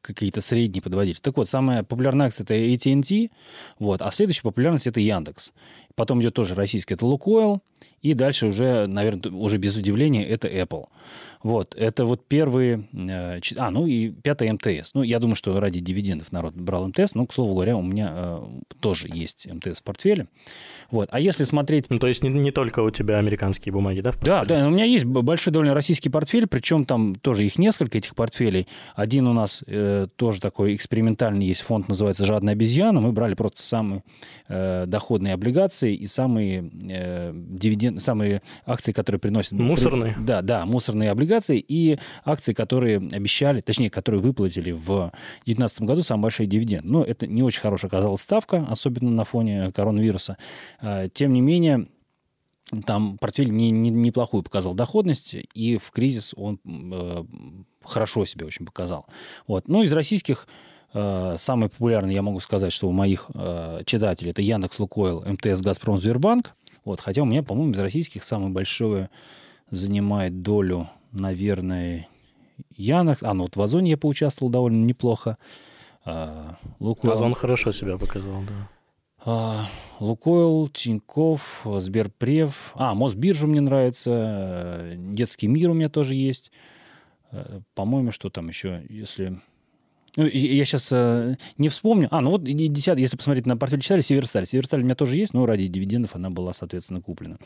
какие-то 0.00 0.40
средние 0.40 0.82
подводить. 0.82 1.20
Так 1.22 1.36
вот, 1.36 1.48
самая 1.48 1.82
популярная 1.82 2.26
акция 2.26 2.44
это 2.44 2.54
AT&T, 2.54 3.30
вот, 3.78 4.02
а 4.02 4.10
следующая 4.10 4.42
популярность 4.42 4.86
это 4.86 5.00
Яндекс. 5.00 5.52
Потом 5.94 6.20
идет 6.20 6.34
тоже 6.34 6.54
российский, 6.54 6.94
это 6.94 7.06
Лукойл. 7.06 7.60
И 8.02 8.14
дальше 8.14 8.46
уже, 8.46 8.86
наверное, 8.86 9.32
уже 9.32 9.58
без 9.58 9.76
удивления, 9.76 10.24
это 10.26 10.48
Apple. 10.48 10.86
Вот, 11.42 11.74
это 11.76 12.04
вот 12.04 12.26
первые... 12.26 12.88
Э, 12.92 13.40
а, 13.56 13.70
ну 13.70 13.86
и 13.86 14.10
пятый 14.10 14.50
МТС. 14.52 14.94
Ну, 14.94 15.02
я 15.02 15.18
думаю, 15.18 15.36
что 15.36 15.58
ради 15.60 15.80
дивидендов 15.80 16.32
народ 16.32 16.54
брал 16.54 16.88
МТС. 16.88 17.14
Ну, 17.14 17.26
к 17.26 17.32
слову 17.32 17.54
говоря, 17.54 17.76
у 17.76 17.82
меня 17.82 18.12
э, 18.12 18.42
тоже 18.80 19.08
есть 19.12 19.46
МТС 19.50 19.80
в 19.80 19.82
портфеле. 19.84 20.26
Вот. 20.90 21.08
А 21.12 21.20
если 21.20 21.44
смотреть... 21.44 21.86
Ну, 21.90 21.98
то 21.98 22.08
есть 22.08 22.22
не, 22.22 22.30
не 22.30 22.50
только 22.50 22.80
у 22.80 22.90
тебя 22.90 23.18
американские 23.18 23.72
бумаги, 23.72 24.00
да? 24.00 24.12
да, 24.22 24.44
да. 24.44 24.66
У 24.66 24.70
меня 24.70 24.84
есть 24.84 25.04
большой 25.04 25.52
довольно 25.52 25.74
российский 25.74 26.10
портфель, 26.10 26.46
причем 26.46 26.84
там 26.84 27.14
тоже 27.14 27.46
их 27.46 27.58
несколько, 27.58 27.98
этих 27.98 28.14
портфелей. 28.14 28.66
Один 28.94 29.26
у 29.26 29.32
нас 29.32 29.62
э, 29.66 30.08
тоже 30.16 30.40
такой 30.40 30.74
экспериментальный 30.74 31.46
есть 31.46 31.60
фонд, 31.60 31.88
называется 31.88 32.24
«Жадная 32.24 32.54
обезьяна». 32.54 33.00
Мы 33.00 33.12
брали 33.12 33.34
просто 33.34 33.62
самые 33.62 34.02
э, 34.48 34.84
доходные 34.86 35.34
облигации 35.34 35.94
и 35.94 36.06
самые 36.06 36.70
э, 36.90 37.32
дивиденды, 37.32 38.00
самые 38.00 38.42
акции, 38.66 38.92
которые 38.92 39.20
приносят... 39.20 39.52
Мусорные? 39.52 40.16
Да, 40.18 40.42
да, 40.42 40.66
мусорные 40.66 41.10
облигации 41.10 41.27
и 41.54 41.98
акции, 42.24 42.52
которые 42.52 42.98
обещали, 42.98 43.60
точнее, 43.60 43.90
которые 43.90 44.20
выплатили 44.20 44.72
в 44.72 45.12
2019 45.44 45.82
году 45.82 46.02
самый 46.02 46.22
большой 46.22 46.46
дивиденд. 46.46 46.84
Но 46.84 47.04
это 47.04 47.26
не 47.26 47.42
очень 47.42 47.60
хорошая 47.60 47.88
оказалась 47.88 48.22
ставка, 48.22 48.66
особенно 48.68 49.10
на 49.10 49.24
фоне 49.24 49.72
коронавируса. 49.72 50.36
Э, 50.80 51.08
тем 51.12 51.32
не 51.32 51.40
менее, 51.40 51.86
там 52.84 53.18
портфель 53.18 53.50
не, 53.50 53.70
не, 53.70 53.90
неплохую 53.90 54.42
показал 54.42 54.74
доходность, 54.74 55.34
и 55.54 55.76
в 55.78 55.90
кризис 55.90 56.34
он 56.36 56.60
э, 56.64 57.24
хорошо 57.84 58.24
себя 58.24 58.46
очень 58.46 58.66
показал. 58.66 59.06
Вот. 59.46 59.68
Ну, 59.68 59.82
из 59.82 59.92
российских 59.92 60.46
э, 60.92 61.36
самый 61.38 61.70
популярный, 61.70 62.14
я 62.14 62.22
могу 62.22 62.40
сказать, 62.40 62.72
что 62.72 62.88
у 62.88 62.92
моих 62.92 63.26
э, 63.34 63.82
читателей 63.86 64.32
это 64.32 64.42
Яндекс, 64.42 64.78
Лукойл, 64.78 65.24
МТС, 65.24 65.60
Газпром, 65.60 65.98
Сбербанк. 65.98 66.54
Вот. 66.84 67.00
Хотя 67.00 67.22
у 67.22 67.26
меня, 67.26 67.42
по-моему, 67.42 67.72
из 67.72 67.78
российских 67.78 68.24
самый 68.24 68.50
большой 68.50 69.08
занимает 69.70 70.42
долю, 70.42 70.88
наверное, 71.12 72.08
Яндекс. 72.76 73.22
А, 73.22 73.34
ну 73.34 73.44
вот 73.44 73.56
в 73.56 73.62
Озоне 73.62 73.92
я 73.92 73.96
поучаствовал 73.96 74.50
довольно 74.50 74.84
неплохо. 74.84 75.38
А, 76.04 76.56
Лукойл... 76.78 77.12
Озон 77.12 77.34
хорошо 77.34 77.72
себя 77.72 77.98
показал, 77.98 78.42
да. 78.42 78.68
А, 79.24 79.66
Лукойл, 80.00 80.68
Тиньков, 80.68 81.62
Сберпрев. 81.64 82.72
А, 82.74 82.94
Мосбиржа 82.94 83.46
мне 83.46 83.60
нравится. 83.60 84.92
Детский 84.96 85.48
мир 85.48 85.70
у 85.70 85.74
меня 85.74 85.88
тоже 85.88 86.14
есть. 86.14 86.50
Э, 87.30 87.60
по-моему, 87.74 88.12
что 88.12 88.30
там 88.30 88.48
еще, 88.48 88.84
если... 88.88 89.40
Ну, 90.18 90.26
я 90.26 90.64
сейчас 90.64 90.90
э, 90.90 91.36
не 91.58 91.68
вспомню. 91.68 92.08
А, 92.10 92.20
ну 92.20 92.30
вот 92.32 92.42
10, 92.42 92.98
если 92.98 93.16
посмотреть 93.16 93.46
на 93.46 93.56
портфель 93.56 93.80
читали, 93.80 94.00
Северсталь. 94.00 94.46
Северсталь 94.46 94.80
у 94.80 94.84
меня 94.84 94.96
тоже 94.96 95.14
есть, 95.14 95.32
но 95.32 95.46
ради 95.46 95.68
дивидендов 95.68 96.16
она 96.16 96.28
была, 96.28 96.52
соответственно, 96.52 97.00
куплена. 97.00 97.36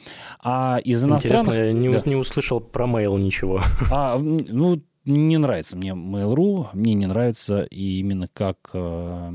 А 0.40 0.78
из 0.82 1.04
иностранных... 1.04 1.42
Интересно, 1.42 1.66
я 1.66 1.72
не, 1.74 1.90
да. 1.90 2.00
не 2.06 2.16
услышал 2.16 2.60
про 2.60 2.86
Mail 2.86 3.20
ничего. 3.20 3.60
А, 3.90 4.18
ну, 4.18 4.82
не 5.04 5.38
нравится 5.38 5.76
мне 5.76 5.90
Mail.ru, 5.90 6.68
мне 6.74 6.94
не 6.94 7.06
нравится 7.06 7.62
и 7.62 7.98
именно 7.98 8.28
как... 8.32 8.56
Э, 8.72 9.32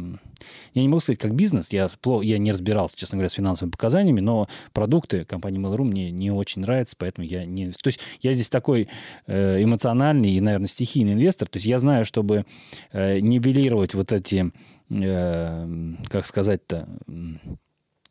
я 0.73 0.81
не 0.81 0.87
могу 0.87 0.99
сказать, 0.99 1.19
как 1.19 1.33
бизнес, 1.35 1.71
я, 1.73 1.89
я 2.21 2.37
не 2.37 2.51
разбирался, 2.51 2.95
честно 2.95 3.17
говоря, 3.17 3.29
с 3.29 3.33
финансовыми 3.33 3.71
показаниями, 3.71 4.21
но 4.21 4.47
продукты 4.71 5.25
компании 5.25 5.59
Mail.ru 5.59 5.83
мне 5.83 6.11
не 6.11 6.31
очень 6.31 6.61
нравятся, 6.61 6.95
поэтому 6.97 7.27
я 7.27 7.45
не... 7.45 7.71
То 7.71 7.87
есть 7.87 7.99
я 8.21 8.33
здесь 8.33 8.49
такой 8.49 8.87
э, 9.25 9.63
эмоциональный 9.63 10.31
и, 10.31 10.41
наверное, 10.41 10.67
стихийный 10.67 11.13
инвестор, 11.13 11.47
то 11.49 11.57
есть 11.57 11.65
я 11.65 11.79
знаю, 11.79 12.05
чтобы 12.05 12.45
э, 12.91 13.19
нивелировать 13.19 13.93
вот 13.93 14.11
эти, 14.11 14.51
как 14.89 16.25
сказать-то 16.25 16.87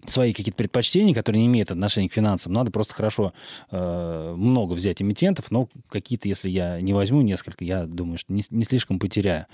свои 0.07 0.33
какие-то 0.33 0.57
предпочтения, 0.57 1.15
которые 1.15 1.41
не 1.41 1.47
имеют 1.47 1.71
отношения 1.71 2.09
к 2.09 2.13
финансам. 2.13 2.53
Надо 2.53 2.71
просто 2.71 2.95
хорошо 2.95 3.33
э, 3.71 4.35
много 4.37 4.73
взять 4.75 5.03
эмитентов, 5.03 5.51
но 5.51 5.69
какие-то, 5.89 6.29
если 6.29 6.49
я 6.49 6.81
не 6.81 6.93
возьму 6.93 7.23
несколько, 7.23 7.65
я 7.65 7.87
думаю, 7.87 8.19
что 8.19 8.33
не, 8.33 8.43
не 8.51 8.65
слишком 8.65 8.99
потеряю. 8.99 9.47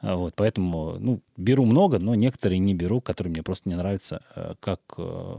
А, 0.00 0.16
вот, 0.16 0.34
поэтому 0.36 0.96
ну, 0.98 1.20
беру 1.36 1.64
много, 1.64 1.98
но 1.98 2.14
некоторые 2.14 2.58
не 2.58 2.74
беру, 2.74 3.00
которые 3.00 3.30
мне 3.30 3.42
просто 3.42 3.68
не 3.68 3.74
нравятся 3.74 4.20
э, 4.34 4.54
как, 4.60 4.80
э, 4.98 5.38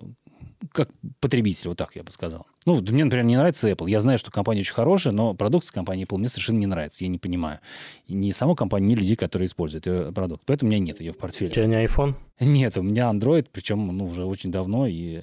как 0.71 0.89
потребитель, 1.19 1.69
вот 1.69 1.77
так 1.77 1.95
я 1.95 2.03
бы 2.03 2.11
сказал. 2.11 2.45
Ну, 2.65 2.81
мне, 2.81 3.03
например, 3.03 3.25
не 3.25 3.35
нравится 3.35 3.69
Apple. 3.69 3.89
Я 3.89 3.99
знаю, 3.99 4.17
что 4.17 4.31
компания 4.31 4.61
очень 4.61 4.73
хорошая, 4.73 5.13
но 5.13 5.33
продукция 5.33 5.73
компании 5.73 6.05
Apple 6.05 6.17
мне 6.17 6.29
совершенно 6.29 6.57
не 6.57 6.65
нравится. 6.65 7.03
Я 7.03 7.09
не 7.09 7.19
понимаю. 7.19 7.59
Ни 8.07 8.31
саму 8.31 8.55
компанию, 8.55 8.89
ни 8.89 8.95
людей, 8.95 9.15
которые 9.15 9.45
используют 9.45 9.85
ее 9.85 10.11
продукт. 10.11 10.43
Поэтому 10.45 10.69
у 10.69 10.73
меня 10.73 10.83
нет 10.83 10.99
ее 10.99 11.13
в 11.13 11.17
портфеле. 11.17 11.51
У 11.51 11.53
тебя 11.53 11.67
не 11.67 11.75
iPhone? 11.85 12.15
Нет, 12.39 12.77
у 12.77 12.81
меня 12.81 13.11
Android, 13.11 13.47
причем 13.51 13.87
ну, 13.95 14.05
уже 14.05 14.25
очень 14.25 14.51
давно, 14.51 14.87
и 14.87 15.21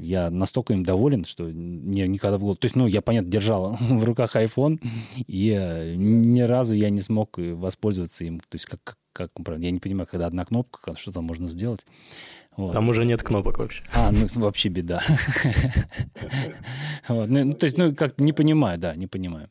я 0.00 0.30
настолько 0.30 0.74
им 0.74 0.82
доволен, 0.84 1.24
что 1.24 1.44
мне 1.44 2.06
никогда 2.06 2.36
в 2.36 2.40
голову... 2.40 2.56
То 2.56 2.66
есть, 2.66 2.76
ну, 2.76 2.86
я, 2.86 3.00
понятно, 3.00 3.30
держал 3.30 3.76
в 3.80 4.04
руках 4.04 4.36
iPhone, 4.36 4.80
и 5.26 5.50
э, 5.50 5.92
ни 5.94 6.40
разу 6.40 6.74
я 6.74 6.90
не 6.90 7.00
смог 7.00 7.38
воспользоваться 7.38 8.24
им. 8.24 8.40
То 8.40 8.54
есть, 8.56 8.66
как, 8.66 8.98
как 9.12 9.30
я 9.58 9.70
не 9.70 9.78
понимаю, 9.78 10.08
когда 10.10 10.26
одна 10.26 10.44
кнопка, 10.44 10.94
что 10.96 11.12
там 11.12 11.24
можно 11.24 11.48
сделать. 11.48 11.86
Вот. 12.56 12.72
Там 12.72 12.88
уже 12.88 13.04
нет 13.04 13.22
кнопок 13.22 13.58
вообще. 13.58 13.82
А, 13.92 14.10
ну 14.10 14.26
вообще 14.36 14.68
беда. 14.70 15.02
вот. 17.08 17.28
ну, 17.28 17.52
то 17.52 17.64
есть, 17.66 17.76
ну, 17.76 17.94
как-то 17.94 18.22
не 18.22 18.32
понимаю, 18.32 18.78
да, 18.78 18.96
не 18.96 19.06
понимаю. 19.06 19.50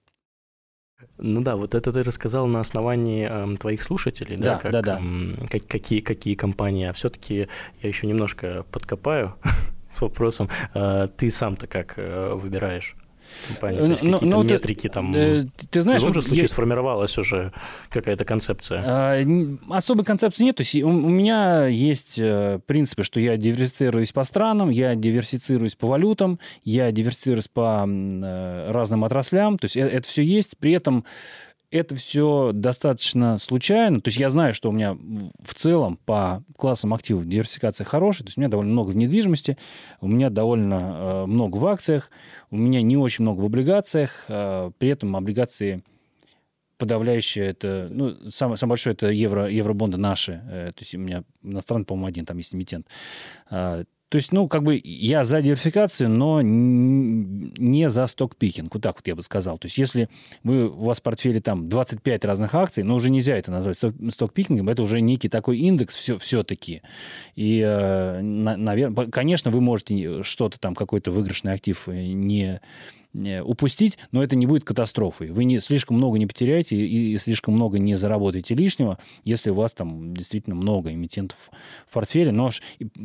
Ну 1.17 1.41
да, 1.41 1.55
вот 1.55 1.75
это 1.75 1.91
ты 1.91 2.03
рассказал 2.03 2.47
на 2.47 2.59
основании 2.59 3.27
э, 3.29 3.57
твоих 3.57 3.81
слушателей, 3.81 4.38
да, 4.38 4.55
да, 4.55 4.57
как, 4.57 4.71
да, 4.71 4.81
да. 4.81 5.01
Э, 5.01 5.47
как, 5.47 5.67
какие, 5.67 6.01
какие 6.01 6.35
компании. 6.35 6.88
А 6.88 6.93
все-таки 6.93 7.45
я 7.81 7.89
еще 7.89 8.07
немножко 8.07 8.65
подкопаю 8.71 9.35
с 9.91 10.01
вопросом, 10.01 10.50
э, 10.74 11.07
ты 11.15 11.31
сам-то 11.31 11.67
как 11.67 11.93
э, 11.97 12.33
выбираешь? 12.33 12.95
То 13.60 13.67
есть 13.70 14.03
ну, 14.03 14.13
какие-то 14.13 14.25
ну, 14.25 14.44
метрики 14.44 14.89
там... 14.89 15.13
Э, 15.15 15.46
ты 15.70 15.82
знаешь, 15.82 16.01
в 16.01 16.05
любом 16.05 16.15
же 16.15 16.22
случае 16.22 16.44
есть... 16.44 16.53
сформировалась 16.53 17.17
уже 17.17 17.51
какая-то 17.89 18.25
концепция. 18.25 18.84
А, 18.86 19.24
особой 19.70 20.05
концепции 20.05 20.44
нет. 20.44 20.55
То 20.55 20.62
есть 20.62 20.75
у, 20.75 20.88
у 20.88 20.91
меня 20.91 21.67
есть 21.67 22.20
э, 22.20 22.60
принципы, 22.65 23.03
что 23.03 23.20
я 23.20 23.38
диверсифицируюсь 23.38 24.12
по 24.12 24.24
странам, 24.24 24.70
я 24.70 24.96
диверсифицируюсь 24.96 25.75
по 25.75 25.88
валютам, 25.88 26.39
я 26.63 26.91
диверсифицируюсь 26.91 27.48
по 27.48 27.86
э, 27.88 28.72
разным 28.72 29.03
отраслям. 29.03 29.58
То 29.58 29.65
есть 29.65 29.77
это, 29.77 29.89
это 29.89 30.08
все 30.08 30.24
есть. 30.24 30.58
При 30.58 30.72
этом 30.74 31.05
это 31.75 31.96
все 31.96 32.51
достаточно 32.53 33.38
случайно. 33.38 34.01
То 34.01 34.10
есть 34.10 34.20
я 34.20 34.29
знаю, 34.29 34.53
что 34.53 34.70
у 34.70 34.72
меня 34.72 34.98
в 35.44 35.53
целом 35.53 36.00
по 36.05 36.44
классам 36.58 36.94
активов 36.94 37.27
диверсификация 37.27 37.86
хорошая. 37.86 38.25
То 38.25 38.29
есть 38.29 38.38
у 38.38 38.41
меня 38.41 38.50
довольно 38.50 38.72
много 38.72 38.89
в 38.91 38.96
недвижимости, 38.96 39.58
у 40.01 40.08
меня 40.08 40.29
довольно 40.29 40.74
э, 40.74 41.25
много 41.25 41.58
в 41.58 41.65
акциях, 41.65 42.10
у 42.51 42.58
меня 42.58 42.82
не 42.82 42.98
очень 42.98 43.24
много 43.24 43.41
в 43.41 43.46
облигациях. 43.46 44.25
Э, 44.27 44.72
при 44.77 44.89
этом 44.89 45.15
облигации 45.15 45.84
подавляющее 46.77 47.46
это, 47.46 47.88
ну, 47.89 48.29
самое, 48.29 48.58
самое 48.58 48.72
большое 48.72 48.94
это 48.94 49.10
евро, 49.10 49.48
евробонды 49.50 49.98
наши. 49.98 50.41
Э, 50.50 50.72
то 50.75 50.82
есть 50.82 50.96
у 50.96 51.00
меня 51.00 51.24
иностранный, 51.41 51.86
по-моему, 51.86 52.08
один, 52.08 52.25
там 52.25 52.38
есть 52.38 52.53
эмитент. 52.53 52.88
Э, 53.50 53.84
то 54.15 54.17
есть, 54.17 54.31
ну, 54.31 54.48
как 54.48 54.63
бы 54.63 54.79
я 54.81 55.25
за 55.25 55.41
диверсификацию, 55.41 56.10
но 56.10 56.39
не 56.41 57.89
за 57.89 58.07
сток-пикинг. 58.07 58.74
Вот 58.74 58.81
так 58.81 58.95
вот 58.95 59.05
я 59.07 59.13
бы 59.13 59.22
сказал. 59.22 59.57
То 59.57 59.65
есть, 59.65 59.77
если 59.77 60.07
вы, 60.41 60.69
у 60.69 60.86
вас 60.86 61.01
в 61.01 61.01
портфеле 61.01 61.41
там 61.41 61.67
25 61.67 62.24
разных 62.24 62.55
акций, 62.55 62.86
но 62.86 62.95
уже 62.95 63.10
нельзя 63.10 63.36
это 63.36 63.51
назвать 63.51 63.75
сток-пикингом, 63.75 64.69
это 64.69 64.84
уже 64.84 65.01
некий 65.01 65.27
такой 65.27 65.57
индекс 65.57 65.98
все, 65.98 66.15
все-таки. 66.15 66.81
И, 67.36 67.60
э, 67.60 68.22
наверное, 68.22 69.07
конечно, 69.07 69.51
вы 69.51 69.60
можете 69.60 70.24
что-то 70.24 70.62
там, 70.62 70.75
какой-то 70.75 71.12
выигрышный 71.12 71.51
актив 71.51 71.86
не 71.88 72.62
упустить, 73.43 73.98
но 74.12 74.24
это 74.24 74.36
не 74.36 74.45
будет 74.45 74.63
катастрофой. 74.63 75.31
Вы 75.31 75.45
не, 75.45 75.60
слишком 75.60 75.98
много 75.98 76.17
не 76.17 76.27
потеряете 76.27 76.75
и, 76.75 77.13
и 77.13 77.17
слишком 77.17 77.53
много 77.53 77.79
не 77.79 77.95
заработаете 77.95 78.55
лишнего, 78.55 78.98
если 79.24 79.50
у 79.50 79.53
вас 79.53 79.74
там 79.74 80.13
действительно 80.13 80.55
много 80.55 80.91
эмитентов 80.93 81.50
в 81.88 81.93
портфеле. 81.93 82.31
Но 82.31 82.50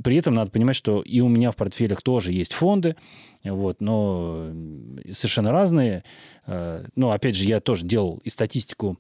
при 0.03 0.17
этом 0.17 0.35
надо 0.35 0.51
понимать, 0.51 0.77
что 0.77 1.01
и 1.01 1.21
у 1.21 1.29
меня 1.29 1.51
в 1.51 1.57
портфелях 1.57 2.03
тоже 2.03 2.33
есть 2.33 2.53
фонды, 2.53 2.97
вот, 3.45 3.81
но 3.81 4.51
совершенно 5.13 5.53
разные. 5.53 6.05
Э, 6.47 6.85
но, 6.97 7.11
опять 7.11 7.37
же, 7.37 7.45
я 7.45 7.61
тоже 7.61 7.87
делал 7.87 8.21
и 8.25 8.31
статистику 8.31 8.99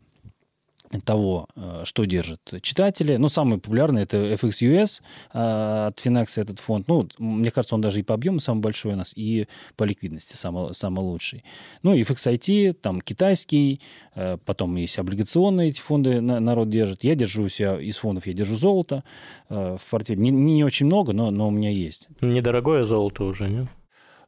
того, 1.05 1.47
э, 1.55 1.83
что 1.85 2.05
держит 2.05 2.41
читатели. 2.63 3.17
Ну, 3.17 3.29
самый 3.29 3.59
популярный 3.59 4.03
это 4.03 4.17
FXUS 4.35 5.03
э, 5.33 5.87
от 5.87 5.99
Finex 6.05 6.41
этот 6.41 6.59
фонд. 6.59 6.89
Ну, 6.89 7.09
мне 7.19 7.51
кажется, 7.51 7.75
он 7.75 7.81
даже 7.81 8.01
и 8.01 8.03
по 8.03 8.15
объему 8.15 8.41
самый 8.41 8.61
большой 8.61 8.95
у 8.95 8.97
нас, 8.97 9.13
и 9.15 9.47
по 9.77 9.85
ликвидности 9.85 10.37
самый, 10.37 10.75
самый 10.75 11.01
лучший. 11.01 11.45
Ну, 11.83 11.95
FXIT, 11.97 12.75
там 12.75 13.01
китайский, 13.01 13.81
э, 14.15 14.39
потом 14.45 14.75
есть 14.77 14.99
облигационные 14.99 15.71
эти 15.71 15.81
фонды 15.81 16.21
народ 16.21 16.71
держит. 16.71 17.05
Я 17.05 17.15
держу 17.15 17.45
у 17.45 17.49
себя 17.49 17.81
из 17.81 17.99
фондов, 17.99 18.27
я 18.27 18.33
держу 18.33 18.57
золото 18.57 19.05
в 19.49 19.81
портфеле. 19.91 20.21
Не, 20.21 20.31
не 20.31 20.65
очень 20.65 20.87
много, 20.87 21.13
но, 21.13 21.31
но 21.31 21.49
у 21.49 21.51
меня 21.51 21.71
есть. 21.71 22.09
Недорогое 22.21 22.85
золото 22.85 23.25
уже, 23.25 23.49
нет? 23.49 23.67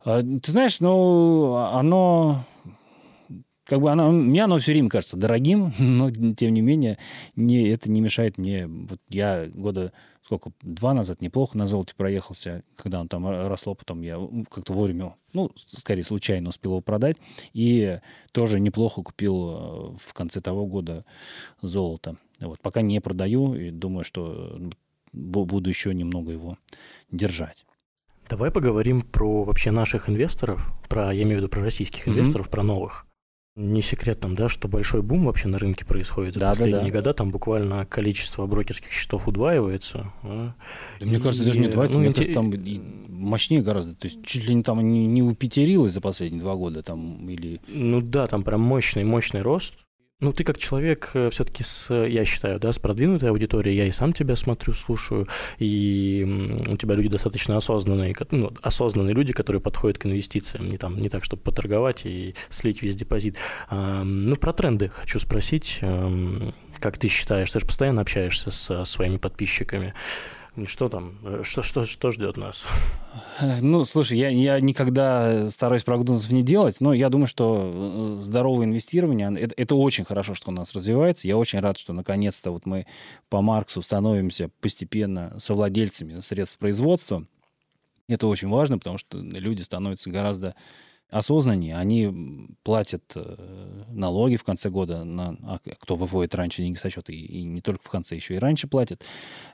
Ты 0.04 0.50
знаешь, 0.50 0.80
ну, 0.80 1.54
оно 1.54 2.44
как 3.64 3.80
бы 3.80 3.90
она, 3.90 4.10
мне 4.10 4.44
оно 4.44 4.58
все 4.58 4.72
время 4.72 4.88
кажется 4.88 5.16
дорогим, 5.16 5.72
но 5.78 6.10
тем 6.10 6.54
не 6.54 6.60
менее 6.60 6.98
не, 7.36 7.68
это 7.68 7.90
не 7.90 8.00
мешает 8.00 8.38
мне. 8.38 8.66
Вот 8.66 9.00
я 9.08 9.46
года 9.46 9.92
сколько, 10.24 10.52
два 10.62 10.94
назад 10.94 11.20
неплохо 11.20 11.58
на 11.58 11.66
золоте 11.66 11.94
проехался, 11.96 12.62
когда 12.76 13.00
он 13.00 13.08
там 13.08 13.28
росло, 13.28 13.74
потом 13.74 14.02
я 14.02 14.18
как-то 14.50 14.72
вовремя, 14.72 15.16
ну, 15.32 15.50
скорее 15.66 16.04
случайно 16.04 16.48
успел 16.48 16.72
его 16.72 16.80
продать, 16.80 17.16
и 17.52 17.98
тоже 18.32 18.60
неплохо 18.60 19.02
купил 19.02 19.50
э, 19.50 19.96
в 19.98 20.14
конце 20.14 20.40
того 20.40 20.66
года 20.66 21.04
золото. 21.60 22.16
Вот, 22.40 22.60
пока 22.60 22.82
не 22.82 23.00
продаю, 23.00 23.54
и 23.54 23.70
думаю, 23.70 24.04
что 24.04 24.58
буду 25.12 25.68
еще 25.68 25.92
немного 25.92 26.32
его 26.32 26.56
держать. 27.10 27.66
Давай 28.28 28.50
поговорим 28.50 29.02
про 29.02 29.44
вообще 29.44 29.70
наших 29.70 30.08
инвесторов, 30.08 30.72
про, 30.88 31.12
я 31.12 31.22
имею 31.22 31.38
в 31.38 31.40
виду 31.40 31.50
про 31.50 31.62
российских 31.62 32.06
mm-hmm. 32.06 32.12
инвесторов, 32.12 32.48
про 32.48 32.62
новых. 32.62 33.06
Не 33.54 33.82
секрет 33.82 34.18
там, 34.18 34.34
да, 34.34 34.48
что 34.48 34.66
большой 34.66 35.02
бум 35.02 35.26
вообще 35.26 35.46
на 35.46 35.58
рынке 35.58 35.84
происходит. 35.84 36.34
За 36.34 36.40
да, 36.40 36.48
последние 36.50 36.86
да, 36.86 36.86
да. 36.86 36.98
года 36.98 37.12
там 37.12 37.30
буквально 37.30 37.84
количество 37.84 38.46
брокерских 38.46 38.90
счетов 38.90 39.28
удваивается. 39.28 40.10
А? 40.22 40.54
Да, 40.98 41.06
мне 41.06 41.18
кажется, 41.18 41.42
и, 41.42 41.46
даже 41.46 41.60
не 41.60 41.66
удваивается, 41.66 41.98
ну, 41.98 42.04
мне 42.04 42.14
кажется, 42.14 42.32
там 42.32 42.50
мощнее 43.08 43.60
гораздо. 43.60 43.94
То 43.94 44.06
есть 44.06 44.24
чуть 44.24 44.48
ли 44.48 44.54
не 44.54 44.62
там 44.62 44.80
не, 44.80 45.06
не 45.06 45.22
упетерилось 45.22 45.92
за 45.92 46.00
последние 46.00 46.40
два 46.40 46.54
года 46.54 46.82
там 46.82 47.28
или... 47.28 47.60
Ну 47.68 48.00
да, 48.00 48.26
там 48.26 48.42
прям 48.42 48.62
мощный, 48.62 49.04
мощный 49.04 49.42
рост. 49.42 49.74
Ну, 50.22 50.32
ты 50.32 50.44
как 50.44 50.56
человек 50.56 51.10
э, 51.14 51.30
все-таки 51.30 51.64
с, 51.64 51.92
я 51.92 52.24
считаю, 52.24 52.60
да, 52.60 52.72
с 52.72 52.78
продвинутой 52.78 53.30
аудиторией, 53.30 53.76
я 53.76 53.86
и 53.86 53.90
сам 53.90 54.12
тебя 54.12 54.36
смотрю, 54.36 54.72
слушаю, 54.72 55.26
и 55.58 56.56
у 56.68 56.76
тебя 56.76 56.94
люди 56.94 57.08
достаточно 57.08 57.56
осознанные, 57.56 58.14
ну, 58.30 58.52
осознанные 58.62 59.14
люди, 59.14 59.32
которые 59.32 59.60
подходят 59.60 59.98
к 59.98 60.06
инвестициям, 60.06 60.68
не, 60.68 60.78
там, 60.78 61.00
не 61.00 61.08
так, 61.08 61.24
чтобы 61.24 61.42
поторговать 61.42 62.06
и 62.06 62.36
слить 62.50 62.82
весь 62.82 62.94
депозит. 62.94 63.36
А, 63.68 64.04
ну, 64.04 64.36
про 64.36 64.52
тренды 64.52 64.90
хочу 64.90 65.18
спросить, 65.18 65.80
как 66.78 66.98
ты 66.98 67.08
считаешь, 67.08 67.50
ты 67.50 67.58
же 67.58 67.66
постоянно 67.66 68.02
общаешься 68.02 68.52
со 68.52 68.84
своими 68.84 69.16
подписчиками, 69.16 69.92
что 70.66 70.88
там? 70.88 71.18
Что, 71.42 71.62
что, 71.62 71.86
что 71.86 72.10
ждет 72.10 72.36
нас? 72.36 72.66
Ну, 73.60 73.84
слушай, 73.84 74.18
я, 74.18 74.28
я 74.28 74.60
никогда 74.60 75.48
стараюсь 75.48 75.82
прогнозов 75.82 76.30
не 76.30 76.42
делать, 76.42 76.80
но 76.80 76.92
я 76.92 77.08
думаю, 77.08 77.26
что 77.26 78.16
э, 78.16 78.18
здоровое 78.18 78.66
инвестирование, 78.66 79.34
это, 79.38 79.54
это 79.56 79.74
очень 79.74 80.04
хорошо, 80.04 80.34
что 80.34 80.50
у 80.50 80.54
нас 80.54 80.74
развивается. 80.74 81.28
Я 81.28 81.36
очень 81.36 81.60
рад, 81.60 81.78
что 81.78 81.92
наконец-то 81.92 82.50
вот 82.50 82.66
мы 82.66 82.86
по 83.28 83.42
Марксу 83.42 83.82
становимся 83.82 84.50
постепенно 84.60 85.34
совладельцами 85.38 86.20
средств 86.20 86.58
производства. 86.58 87.26
Это 88.08 88.26
очень 88.26 88.48
важно, 88.48 88.78
потому 88.78 88.98
что 88.98 89.18
люди 89.18 89.62
становятся 89.62 90.10
гораздо 90.10 90.54
осознаннее, 91.12 91.76
они 91.76 92.48
платят 92.62 93.02
э, 93.14 93.84
налоги 93.90 94.36
в 94.36 94.44
конце 94.44 94.70
года, 94.70 95.04
на, 95.04 95.36
а 95.42 95.58
кто 95.78 95.94
выводит 95.94 96.34
раньше 96.34 96.62
деньги 96.62 96.78
со 96.78 96.88
счета, 96.88 97.12
и, 97.12 97.16
и 97.16 97.42
не 97.44 97.60
только 97.60 97.84
в 97.84 97.90
конце, 97.90 98.16
еще 98.16 98.34
и 98.34 98.38
раньше 98.38 98.66
платят, 98.66 99.04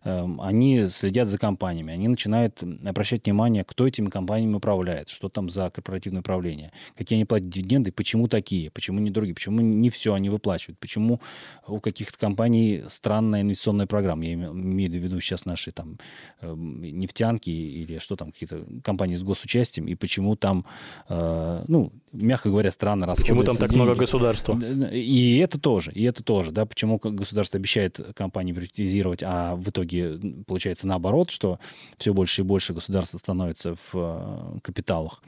эм, 0.05 0.41
они 0.41 0.87
следят 0.87 1.27
за 1.27 1.37
компаниями, 1.37 1.93
они 1.93 2.07
начинают 2.07 2.63
обращать 2.63 3.25
внимание, 3.25 3.65
кто 3.65 3.89
этими 3.89 4.09
компаниями 4.09 4.55
управляет, 4.55 5.09
что 5.09 5.29
там 5.29 5.49
за 5.51 5.69
корпоративное 5.71 6.21
управление, 6.21 6.71
какие 6.97 7.17
они 7.17 7.25
платят 7.25 7.49
дивиденды, 7.49 7.91
почему 7.91 8.29
такие, 8.29 8.71
почему 8.71 9.01
не 9.01 9.11
другие, 9.11 9.35
почему 9.35 9.61
не 9.61 9.91
все 9.91 10.15
они 10.15 10.31
выплачивают, 10.31 10.79
почему 10.79 11.21
у 11.67 11.81
каких-то 11.81 12.17
компаний 12.19 12.85
странная 12.89 13.41
инвестиционная 13.41 13.87
программа, 13.87 14.25
я 14.25 14.35
имею 14.35 14.91
в 14.91 14.95
виду 14.95 15.19
сейчас 15.19 15.45
наши 15.45 15.73
там 15.73 15.99
эм, 16.41 16.83
нефтянки 16.83 17.51
или 17.51 17.99
что 17.99 18.15
там, 18.15 18.31
какие-то 18.31 18.65
компании 18.85 19.17
с 19.17 19.25
госучастием, 19.25 19.89
и 19.89 19.97
почему 19.97 20.37
там 20.37 20.65
э, 21.09 21.48
ну, 21.69 21.93
мягко 22.13 22.49
говоря, 22.49 22.71
странно 22.71 23.07
расходуются 23.07 23.33
Почему 23.33 23.45
там 23.45 23.57
так 23.57 23.71
деньги. 23.71 23.83
много 23.83 23.99
государства? 23.99 24.59
И 24.93 25.39
это 25.39 25.59
тоже, 25.59 25.93
и 25.93 26.03
это 26.05 26.23
тоже, 26.23 26.53
да, 26.53 26.67
почему 26.67 26.99
государство 26.99 27.59
обещает 27.59 28.01
компании 28.15 28.53
приватизировать, 28.53 29.23
а 29.25 29.57
в 29.57 29.69
итоге 29.71 30.19
получается 30.47 30.87
наоборот, 30.87 31.31
что 31.31 31.59
все 31.97 32.13
больше 32.13 32.43
и 32.43 32.45
больше 32.45 32.75
государства 32.75 33.19
становится 33.19 33.75
в 33.75 33.91
э, 33.95 34.59
капиталах 34.63 35.23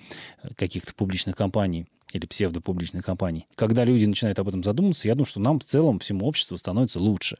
каких-то 0.57 0.95
публичных 0.95 1.37
компаний 1.37 1.87
или 2.13 2.27
псевдопубличных 2.27 3.05
компаний. 3.05 3.47
Когда 3.55 3.85
люди 3.85 4.05
начинают 4.05 4.39
об 4.39 4.49
этом 4.49 4.63
задумываться, 4.63 5.09
я 5.09 5.15
думаю, 5.15 5.27
что 5.27 5.41
нам 5.41 5.59
в 5.59 5.65
целом, 5.65 5.99
всему 5.99 6.27
обществу 6.27 6.57
становится 6.57 6.99
лучше. 6.99 7.37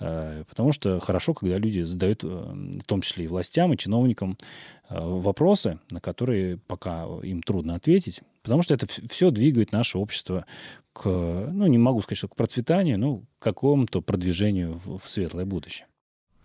Э, 0.00 0.44
потому 0.48 0.72
что 0.72 0.98
хорошо, 1.00 1.34
когда 1.34 1.58
люди 1.58 1.80
задают, 1.80 2.24
э, 2.24 2.26
в 2.26 2.84
том 2.84 3.00
числе 3.00 3.24
и 3.24 3.28
властям, 3.28 3.72
и 3.72 3.76
чиновникам, 3.76 4.36
э, 4.88 4.94
вопросы, 4.98 5.78
на 5.90 6.00
которые 6.00 6.58
пока 6.58 7.06
им 7.22 7.42
трудно 7.42 7.74
ответить, 7.74 8.20
потому 8.42 8.62
что 8.62 8.74
это 8.74 8.86
все 8.86 9.30
двигает 9.30 9.72
наше 9.72 9.98
общество 9.98 10.46
к, 10.92 11.04
ну, 11.06 11.66
не 11.66 11.78
могу 11.78 12.00
сказать, 12.02 12.18
что 12.18 12.28
к 12.28 12.36
процветанию, 12.36 12.98
но 12.98 13.18
к 13.18 13.22
какому-то 13.38 14.00
продвижению 14.00 14.80
в 14.84 15.02
светлое 15.06 15.44
будущее. 15.44 15.86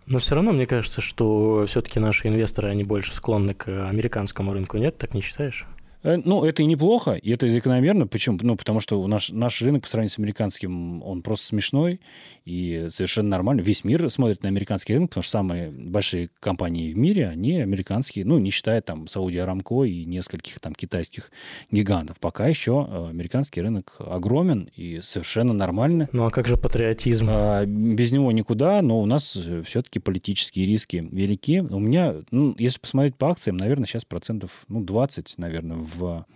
Но 0.06 0.18
все 0.18 0.34
равно 0.34 0.52
мне 0.52 0.66
кажется, 0.66 1.00
что 1.00 1.66
все-таки 1.66 2.00
наши 2.00 2.26
инвесторы, 2.26 2.68
они 2.70 2.82
больше 2.82 3.14
склонны 3.14 3.54
к 3.54 3.68
американскому 3.88 4.52
рынку, 4.52 4.76
нет? 4.76 4.98
Так 4.98 5.14
не 5.14 5.20
считаешь? 5.20 5.66
Э, 6.02 6.16
ну, 6.16 6.44
это 6.44 6.62
и 6.62 6.66
неплохо, 6.66 7.12
и 7.12 7.30
это 7.30 7.48
закономерно. 7.48 8.06
Почему? 8.06 8.38
Ну, 8.40 8.56
потому 8.56 8.80
что 8.80 9.06
наш, 9.06 9.30
наш 9.30 9.60
рынок 9.62 9.82
по 9.82 9.88
сравнению 9.88 10.14
с 10.14 10.18
американским, 10.18 11.02
он 11.02 11.22
просто 11.22 11.46
смешной 11.46 12.00
и 12.44 12.86
совершенно 12.88 13.28
нормально. 13.28 13.60
Весь 13.60 13.84
мир 13.84 14.08
смотрит 14.10 14.42
на 14.42 14.48
американский 14.48 14.94
рынок, 14.94 15.10
потому 15.10 15.22
что 15.22 15.32
самые 15.32 15.70
большие 15.70 16.30
компании 16.40 16.92
в 16.92 16.96
мире, 16.96 17.28
они 17.28 17.60
американские, 17.60 18.24
ну, 18.24 18.38
не 18.38 18.50
считая 18.50 18.80
там 18.80 19.06
Сауди 19.08 19.38
Арамко 19.38 19.84
и 19.84 20.04
нескольких 20.04 20.60
там 20.60 20.74
китайских 20.74 21.30
гигантов. 21.70 22.18
Пока 22.18 22.46
еще 22.46 22.86
э, 22.88 23.08
американский 23.10 23.60
рынок 23.60 23.96
огромен 23.98 24.70
и 24.74 25.00
совершенно 25.02 25.52
нормально. 25.52 26.08
Ну, 26.12 26.24
а 26.24 26.30
как 26.30 26.48
же 26.48 26.56
патриотизм? 26.56 27.26
А, 27.28 27.64
без 27.66 28.12
него 28.12 28.32
никуда, 28.32 28.80
но 28.82 29.00
у 29.00 29.06
нас 29.06 29.38
все-таки 29.64 29.98
политические 29.98 30.66
риски 30.66 31.08
велики. 31.10 31.60
У 31.60 31.78
меня, 31.78 32.14
ну, 32.30 32.54
если 32.58 32.78
посмотреть 32.78 33.16
по 33.16 33.30
акциям, 33.30 33.56
наверное, 33.56 33.86
сейчас 33.86 34.04
процентов, 34.04 34.64
ну, 34.68 34.82
20, 34.82 35.34
наверное, 35.38 35.76
в 35.94 36.26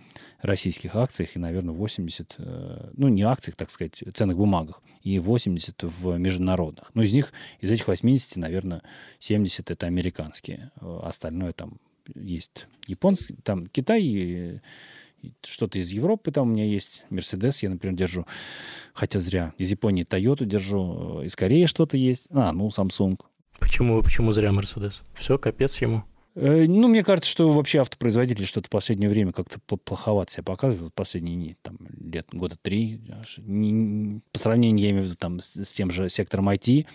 российских 0.41 0.95
акциях 0.95 1.35
и, 1.35 1.39
наверное, 1.39 1.73
80, 1.73 2.35
э, 2.37 2.89
ну, 2.93 3.07
не 3.07 3.23
акциях, 3.23 3.55
так 3.55 3.71
сказать, 3.71 4.03
ценных 4.13 4.37
бумагах, 4.37 4.81
и 5.01 5.19
80 5.19 5.83
в 5.83 6.17
международных. 6.17 6.91
Но 6.93 7.03
из 7.03 7.13
них, 7.13 7.33
из 7.61 7.71
этих 7.71 7.87
80, 7.87 8.37
наверное, 8.37 8.81
70 9.19 9.71
это 9.71 9.87
американские. 9.87 10.71
Остальное 10.81 11.51
там 11.51 11.79
есть 12.13 12.67
японский, 12.87 13.35
там 13.43 13.67
Китай, 13.67 14.61
что-то 15.41 15.79
из 15.79 15.89
Европы 15.89 16.31
там 16.31 16.49
у 16.49 16.51
меня 16.51 16.65
есть. 16.65 17.03
Мерседес 17.09 17.63
я, 17.63 17.69
например, 17.69 17.95
держу. 17.95 18.25
Хотя 18.93 19.19
зря. 19.19 19.53
Из 19.57 19.71
Японии 19.71 20.03
Тойоту 20.03 20.45
держу. 20.45 21.21
Из 21.21 21.35
Кореи 21.35 21.65
что-то 21.65 21.97
есть. 21.97 22.27
А, 22.31 22.51
ну, 22.51 22.67
Samsung. 22.67 23.19
Почему, 23.59 24.01
почему 24.03 24.33
зря 24.33 24.51
Мерседес? 24.51 25.01
Все, 25.15 25.37
капец 25.37 25.81
ему. 25.81 26.03
Э, 26.35 26.65
ну, 26.67 26.87
мне 26.87 27.03
кажется, 27.03 27.29
что 27.29 27.49
вообще 27.49 27.79
автопроизводители 27.79 28.45
что-то 28.45 28.67
в 28.67 28.69
последнее 28.69 29.09
время 29.09 29.31
как-то 29.31 29.59
плоховато 29.77 30.31
себя 30.31 30.43
показывают. 30.43 30.93
Последние 30.93 31.55
там, 31.61 31.77
лет, 31.99 32.27
года 32.31 32.57
три. 32.61 32.99
По 34.31 34.39
сравнению, 34.39 34.85
я 34.85 34.91
имею 34.91 35.03
в 35.03 35.07
виду, 35.07 35.15
там, 35.15 35.39
с, 35.39 35.73
тем 35.73 35.91
же 35.91 36.09
сектором 36.09 36.49
IT, 36.49 36.85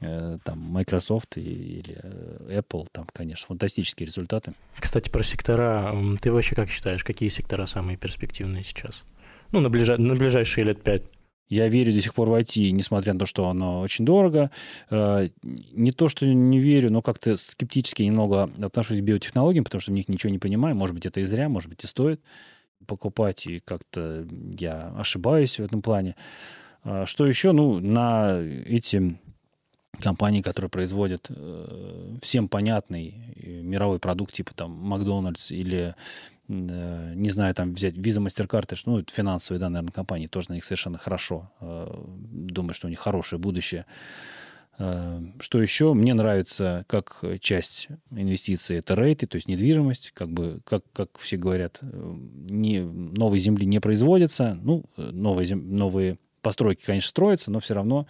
э, 0.00 0.38
там, 0.42 0.58
Microsoft 0.58 1.36
или 1.36 1.98
э, 2.02 2.60
Apple, 2.60 2.86
там, 2.90 3.06
конечно, 3.12 3.46
фантастические 3.46 4.06
результаты. 4.06 4.54
Кстати, 4.78 5.10
про 5.10 5.22
сектора. 5.22 5.94
Ты 6.20 6.32
вообще 6.32 6.54
как 6.54 6.70
считаешь, 6.70 7.04
какие 7.04 7.28
сектора 7.28 7.66
самые 7.66 7.98
перспективные 7.98 8.64
сейчас? 8.64 9.04
Ну, 9.52 9.60
на, 9.60 9.68
ближай... 9.68 9.98
на 9.98 10.14
ближайшие 10.14 10.64
лет 10.64 10.82
пять. 10.82 11.04
Я 11.48 11.68
верю 11.68 11.92
до 11.92 12.00
сих 12.00 12.14
пор 12.14 12.28
в 12.28 12.34
IT, 12.34 12.70
несмотря 12.70 13.12
на 13.12 13.20
то, 13.20 13.26
что 13.26 13.48
оно 13.48 13.80
очень 13.80 14.04
дорого. 14.04 14.50
Э, 14.90 15.28
не 15.42 15.92
то, 15.92 16.08
что 16.08 16.26
не 16.26 16.58
верю, 16.58 16.90
но 16.90 17.02
как-то 17.02 17.36
скептически 17.36 18.02
немного 18.02 18.50
отношусь 18.60 18.98
к 18.98 19.02
биотехнологиям, 19.02 19.64
потому 19.64 19.80
что 19.80 19.92
в 19.92 19.94
них 19.94 20.08
ничего 20.08 20.30
не 20.30 20.38
понимаю. 20.38 20.74
Может 20.74 20.94
быть, 20.94 21.06
это 21.06 21.20
и 21.20 21.24
зря, 21.24 21.48
может 21.48 21.68
быть, 21.68 21.84
и 21.84 21.86
стоит 21.86 22.20
покупать, 22.86 23.46
и 23.46 23.60
как-то 23.60 24.26
я 24.58 24.94
ошибаюсь 24.96 25.58
в 25.58 25.62
этом 25.62 25.82
плане. 25.82 26.16
А 26.82 27.06
что 27.06 27.26
еще? 27.26 27.52
Ну, 27.52 27.80
на 27.80 28.38
эти 28.40 29.18
компании, 30.00 30.42
которые 30.42 30.70
производят 30.70 31.26
э, 31.28 32.16
всем 32.22 32.48
понятный 32.48 33.14
э, 33.36 33.60
мировой 33.62 33.98
продукт, 33.98 34.34
типа 34.34 34.52
там 34.54 34.70
Макдональдс 34.72 35.50
или 35.50 35.94
не 36.48 37.30
знаю, 37.30 37.54
там 37.54 37.74
взять 37.74 37.94
Visa, 37.94 38.24
MasterCard, 38.24 38.76
ну, 38.86 39.02
финансовые, 39.10 39.60
да, 39.60 39.68
наверное, 39.68 39.92
компании, 39.92 40.26
тоже 40.26 40.50
на 40.50 40.54
них 40.54 40.64
совершенно 40.64 40.98
хорошо. 40.98 41.50
Э, 41.60 41.92
думаю, 42.18 42.74
что 42.74 42.86
у 42.86 42.90
них 42.90 42.98
хорошее 42.98 43.40
будущее. 43.40 43.86
Э, 44.78 45.20
что 45.40 45.60
еще? 45.60 45.92
Мне 45.94 46.14
нравится 46.14 46.84
как 46.88 47.22
часть 47.40 47.88
инвестиций 48.10 48.76
это 48.76 48.94
рейты, 48.94 49.26
то 49.26 49.36
есть 49.36 49.48
недвижимость, 49.48 50.12
как 50.12 50.30
бы, 50.30 50.60
как, 50.64 50.84
как 50.92 51.18
все 51.18 51.36
говорят, 51.36 51.80
не, 51.82 52.80
новой 52.80 53.38
земли 53.38 53.66
не 53.66 53.80
производятся, 53.80 54.58
ну, 54.62 54.84
новые, 54.96 55.54
новые 55.56 56.18
постройки, 56.46 56.84
конечно, 56.86 57.08
строятся, 57.08 57.50
но 57.50 57.58
все 57.58 57.74
равно 57.74 58.06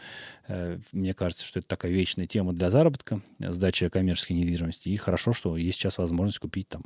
э, 0.46 0.79
мне 0.92 1.14
кажется, 1.14 1.46
что 1.46 1.59
это 1.59 1.68
такая 1.68 1.90
вечная 1.90 2.27
тема 2.27 2.53
для 2.53 2.70
заработка, 2.70 3.22
сдача 3.38 3.88
коммерческой 3.88 4.35
недвижимости. 4.35 4.90
И 4.90 4.96
хорошо, 4.99 5.33
что 5.33 5.57
есть 5.57 5.79
сейчас 5.79 5.96
возможность 5.96 6.38
купить 6.38 6.68
там 6.68 6.83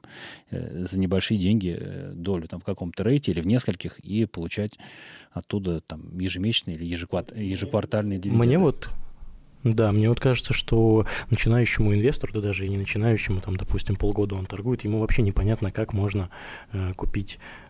э, 0.52 0.84
за 0.84 1.00
небольшие 1.00 1.40
деньги 1.40 1.76
э, 1.76 2.12
долю 2.14 2.46
там 2.46 2.60
в 2.60 2.64
каком-то 2.64 3.02
рейте 3.02 3.32
или 3.32 3.40
в 3.40 3.48
нескольких 3.48 3.98
и 3.98 4.26
получать 4.26 4.78
оттуда 5.32 5.80
там 5.80 6.16
ежемесячные 6.20 6.76
или 6.76 6.84
ежеквартальные 6.84 8.20
дивиденды. 8.20 8.46
Мне 8.46 8.58
вот 8.58 8.88
да, 9.62 9.92
мне 9.92 10.08
вот 10.08 10.20
кажется, 10.20 10.54
что 10.54 11.04
начинающему 11.28 11.94
инвестору, 11.94 12.32
да 12.32 12.40
даже 12.40 12.64
и 12.64 12.68
не 12.68 12.78
начинающему, 12.78 13.42
там, 13.42 13.56
допустим, 13.56 13.96
полгода 13.96 14.34
он 14.34 14.46
торгует, 14.46 14.84
ему 14.84 15.00
вообще 15.00 15.20
непонятно, 15.20 15.70
как 15.70 15.92
можно 15.92 16.30
э, 16.72 16.94
купить 16.94 17.38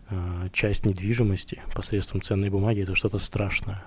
часть 0.51 0.85
недвижимости 0.85 1.61
посредством 1.75 2.21
ценной 2.21 2.49
бумаги. 2.49 2.81
Это 2.81 2.95
что-то 2.95 3.19
страшное 3.19 3.83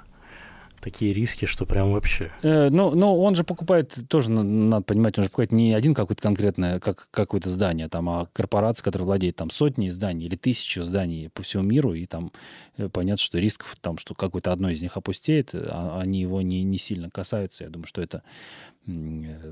такие 0.84 1.14
риски, 1.14 1.46
что 1.46 1.64
прям 1.64 1.92
вообще. 1.92 2.30
Э, 2.42 2.68
ну, 2.68 2.94
ну, 2.94 3.18
он 3.18 3.34
же 3.34 3.42
покупает, 3.42 3.98
тоже 4.08 4.30
надо 4.30 4.84
понимать, 4.84 5.16
он 5.18 5.24
же 5.24 5.30
покупает 5.30 5.50
не 5.50 5.72
один 5.72 5.94
какой-то 5.94 6.20
конкретное, 6.20 6.78
как 6.78 7.08
какое-то 7.10 7.48
здание, 7.48 7.88
там, 7.88 8.08
а 8.10 8.28
корпорация, 8.34 8.84
которая 8.84 9.06
владеет 9.06 9.36
там 9.36 9.48
сотней 9.48 9.88
зданий 9.88 10.26
или 10.26 10.36
тысячу 10.36 10.82
зданий 10.82 11.30
по 11.30 11.42
всему 11.42 11.62
миру, 11.62 11.94
и 11.94 12.04
там 12.04 12.32
э, 12.76 12.90
понятно, 12.90 13.24
что 13.24 13.38
рисков 13.38 13.76
там, 13.80 13.96
что 13.96 14.14
какое-то 14.14 14.52
одно 14.52 14.68
из 14.68 14.82
них 14.82 14.98
опустеет, 14.98 15.54
а, 15.54 16.00
они 16.02 16.20
его 16.20 16.42
не, 16.42 16.62
не 16.62 16.76
сильно 16.76 17.08
касаются. 17.08 17.64
Я 17.64 17.70
думаю, 17.70 17.86
что 17.86 18.02
это 18.02 18.22
э, 18.86 18.90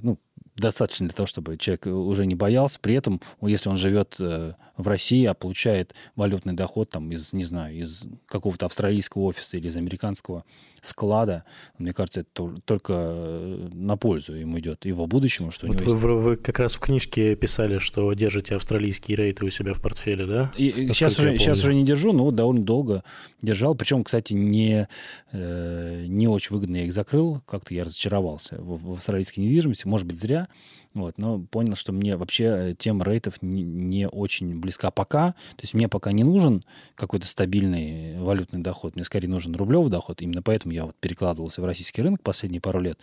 ну, 0.03 0.19
достаточно 0.57 1.07
для 1.07 1.15
того, 1.15 1.27
чтобы 1.27 1.57
человек 1.57 1.87
уже 1.87 2.27
не 2.27 2.35
боялся. 2.35 2.79
При 2.81 2.95
этом, 2.95 3.21
если 3.41 3.69
он 3.69 3.77
живет 3.77 4.17
э, 4.19 4.55
в 4.77 4.89
России, 4.89 5.25
а 5.25 5.35
получает 5.35 5.95
валютный 6.15 6.53
доход 6.53 6.91
там 6.91 7.11
из, 7.11 7.33
не 7.33 7.45
знаю, 7.45 7.77
из 7.77 8.07
какого-то 8.27 8.67
австралийского 8.67 9.23
офиса 9.23 9.57
или 9.57 9.69
из 9.69 9.77
американского 9.77 10.45
склада, 10.81 11.45
мне 11.79 11.93
кажется, 11.93 12.21
это 12.21 12.61
только 12.65 12.93
э, 12.93 13.69
на 13.73 13.97
пользу 13.97 14.35
ему 14.35 14.59
идет, 14.59 14.85
его 14.85 15.07
будущему. 15.07 15.51
Что 15.51 15.67
вот 15.69 15.81
вы, 15.81 15.93
есть... 15.93 16.05
вы 16.05 16.37
как 16.37 16.59
раз 16.59 16.75
в 16.75 16.81
книжке 16.81 17.35
писали, 17.35 17.79
что 17.79 18.13
держите 18.13 18.57
австралийские 18.57 19.17
рейты 19.17 19.47
у 19.47 19.51
себя 19.51 19.75
в 19.75 19.81
портфеле, 19.81 20.27
да? 20.27 20.53
И, 20.57 20.89
сейчас, 20.93 21.19
уже, 21.19 21.39
сейчас 21.39 21.61
уже 21.61 21.75
не 21.75 21.85
держу, 21.85 22.13
но 22.13 22.31
довольно 22.31 22.63
долго 22.63 23.05
держал. 23.41 23.75
Причем, 23.75 24.05
кстати, 24.05 24.35
не, 24.35 24.89
э, 25.33 26.05
не 26.09 26.29
очень 26.29 26.55
выгодно 26.55 26.77
я 26.77 26.85
их 26.85 26.93
закрыл. 26.93 27.41
Как-то 27.47 27.75
я 27.75 27.85
разочаровался 27.85 28.57
в, 28.61 28.91
в 28.91 28.93
австралийской 28.95 29.41
недвижимости. 29.41 29.87
Может 29.87 30.07
быть, 30.07 30.19
зря. 30.19 30.49
Вот, 30.95 31.17
но 31.17 31.41
понял, 31.41 31.75
что 31.75 31.93
мне 31.93 32.17
вообще 32.17 32.45
э, 32.45 32.75
тема 32.77 33.05
рейтов 33.05 33.41
не, 33.41 33.63
не 33.63 34.09
очень 34.09 34.59
близка 34.59 34.91
пока. 34.91 35.33
То 35.33 35.63
есть 35.63 35.75
мне 35.75 35.89
пока 35.89 36.13
не 36.13 36.23
нужен 36.23 36.65
какой-то 36.95 37.27
стабильный 37.27 38.21
валютный 38.21 38.61
доход. 38.61 38.95
Мне 38.95 39.05
скорее 39.05 39.29
нужен 39.29 39.55
рублевый 39.57 39.91
доход. 39.91 40.21
Именно 40.21 40.43
поэтому 40.43 40.75
я 40.75 40.85
вот 40.85 40.97
перекладывался 41.01 41.63
в 41.63 41.65
российский 41.65 42.03
рынок 42.03 42.23
последние 42.23 42.61
пару 42.61 42.81
лет. 42.81 42.99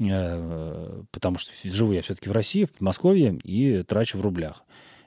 Э, 0.00 1.02
потому 1.12 1.38
что 1.38 1.52
живу 1.68 1.92
я 1.92 2.02
все-таки 2.02 2.28
в 2.28 2.32
России, 2.32 2.64
в 2.64 2.72
Подмосковье, 2.72 3.38
и 3.44 3.82
трачу 3.82 4.18
в 4.18 4.22
рублях. 4.22 4.64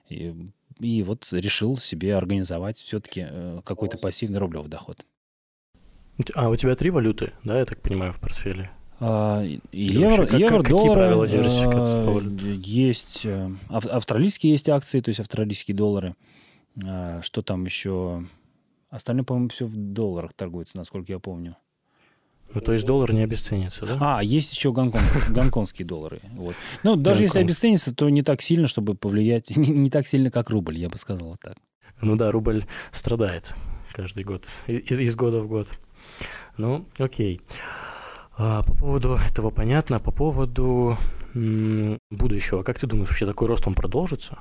И, 0.09 0.33
и 0.79 1.03
вот 1.03 1.27
решил 1.31 1.77
себе 1.77 2.15
организовать 2.15 2.77
все-таки 2.77 3.27
э, 3.29 3.61
какой-то 3.65 3.97
пассивный 3.97 4.39
рублевый 4.39 4.69
доход. 4.69 5.05
А 6.33 6.49
у 6.49 6.55
тебя 6.55 6.75
три 6.75 6.91
валюты, 6.91 7.33
да, 7.43 7.59
я 7.59 7.65
так 7.65 7.81
понимаю, 7.81 8.13
в 8.13 8.21
портфеле? 8.21 8.71
А, 8.99 9.43
евро, 9.71 10.25
как, 10.25 10.39
евро, 10.39 10.59
какие 10.59 10.75
доллары, 10.77 10.93
правила 10.93 11.27
диверсификации? 11.27 12.53
А, 12.53 12.59
есть 12.63 13.25
э, 13.25 13.51
австралийские 13.69 14.53
есть 14.53 14.69
акции, 14.69 15.01
то 15.01 15.09
есть 15.09 15.19
австралийские 15.19 15.75
доллары. 15.75 16.15
А, 16.83 17.21
что 17.21 17.41
там 17.41 17.65
еще? 17.65 18.25
Остальное, 18.89 19.25
по-моему, 19.25 19.49
все 19.49 19.65
в 19.65 19.75
долларах 19.75 20.33
торгуется, 20.33 20.77
насколько 20.77 21.11
я 21.11 21.19
помню. 21.19 21.57
Ну, 22.53 22.61
то 22.61 22.71
есть 22.71 22.85
доллар 22.85 23.11
не 23.11 23.23
обесценится, 23.23 23.85
да? 23.85 23.97
А, 23.99 24.23
есть 24.23 24.53
еще 24.53 24.71
гонконг, 24.71 25.03
гонконгские 25.29 25.85
доллары. 25.85 26.21
Вот. 26.35 26.55
Ну, 26.83 26.95
даже 26.95 27.23
если 27.23 27.39
обесценится, 27.39 27.93
то 27.93 28.07
не 28.09 28.21
так 28.21 28.41
сильно, 28.41 28.67
чтобы 28.67 28.95
повлиять, 28.95 29.49
не, 29.57 29.69
не 29.69 29.89
так 29.89 30.07
сильно, 30.07 30.31
как 30.31 30.49
рубль, 30.49 30.77
я 30.77 30.89
бы 30.89 30.97
сказал 30.97 31.35
так. 31.41 31.57
Ну 32.01 32.15
да, 32.15 32.31
рубль 32.31 32.63
страдает 32.91 33.53
каждый 33.91 34.23
год, 34.23 34.45
из, 34.67 34.99
из 34.99 35.15
года 35.15 35.41
в 35.41 35.47
год. 35.47 35.69
Ну, 36.57 36.85
окей. 36.97 37.41
А, 37.59 37.94
по 38.37 38.63
поводу 38.63 39.17
этого 39.29 39.49
понятно. 39.49 39.99
По 39.99 40.11
поводу 40.11 40.97
будущего. 41.33 42.63
Как 42.63 42.79
ты 42.79 42.87
думаешь, 42.87 43.09
вообще 43.09 43.25
такой 43.25 43.47
рост 43.47 43.67
он 43.67 43.73
продолжится? 43.73 44.37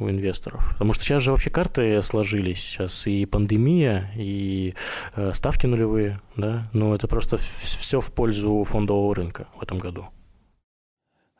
у 0.00 0.08
инвесторов? 0.08 0.70
Потому 0.72 0.92
что 0.92 1.04
сейчас 1.04 1.22
же 1.22 1.32
вообще 1.32 1.50
карты 1.50 2.00
сложились. 2.02 2.60
Сейчас 2.60 3.06
и 3.06 3.26
пандемия, 3.26 4.10
и 4.16 4.74
э, 5.14 5.32
ставки 5.34 5.66
нулевые, 5.66 6.20
да? 6.36 6.68
Но 6.72 6.94
это 6.94 7.08
просто 7.08 7.36
все 7.36 8.00
в 8.00 8.12
пользу 8.12 8.64
фондового 8.64 9.14
рынка 9.14 9.48
в 9.56 9.62
этом 9.62 9.78
году. 9.78 10.06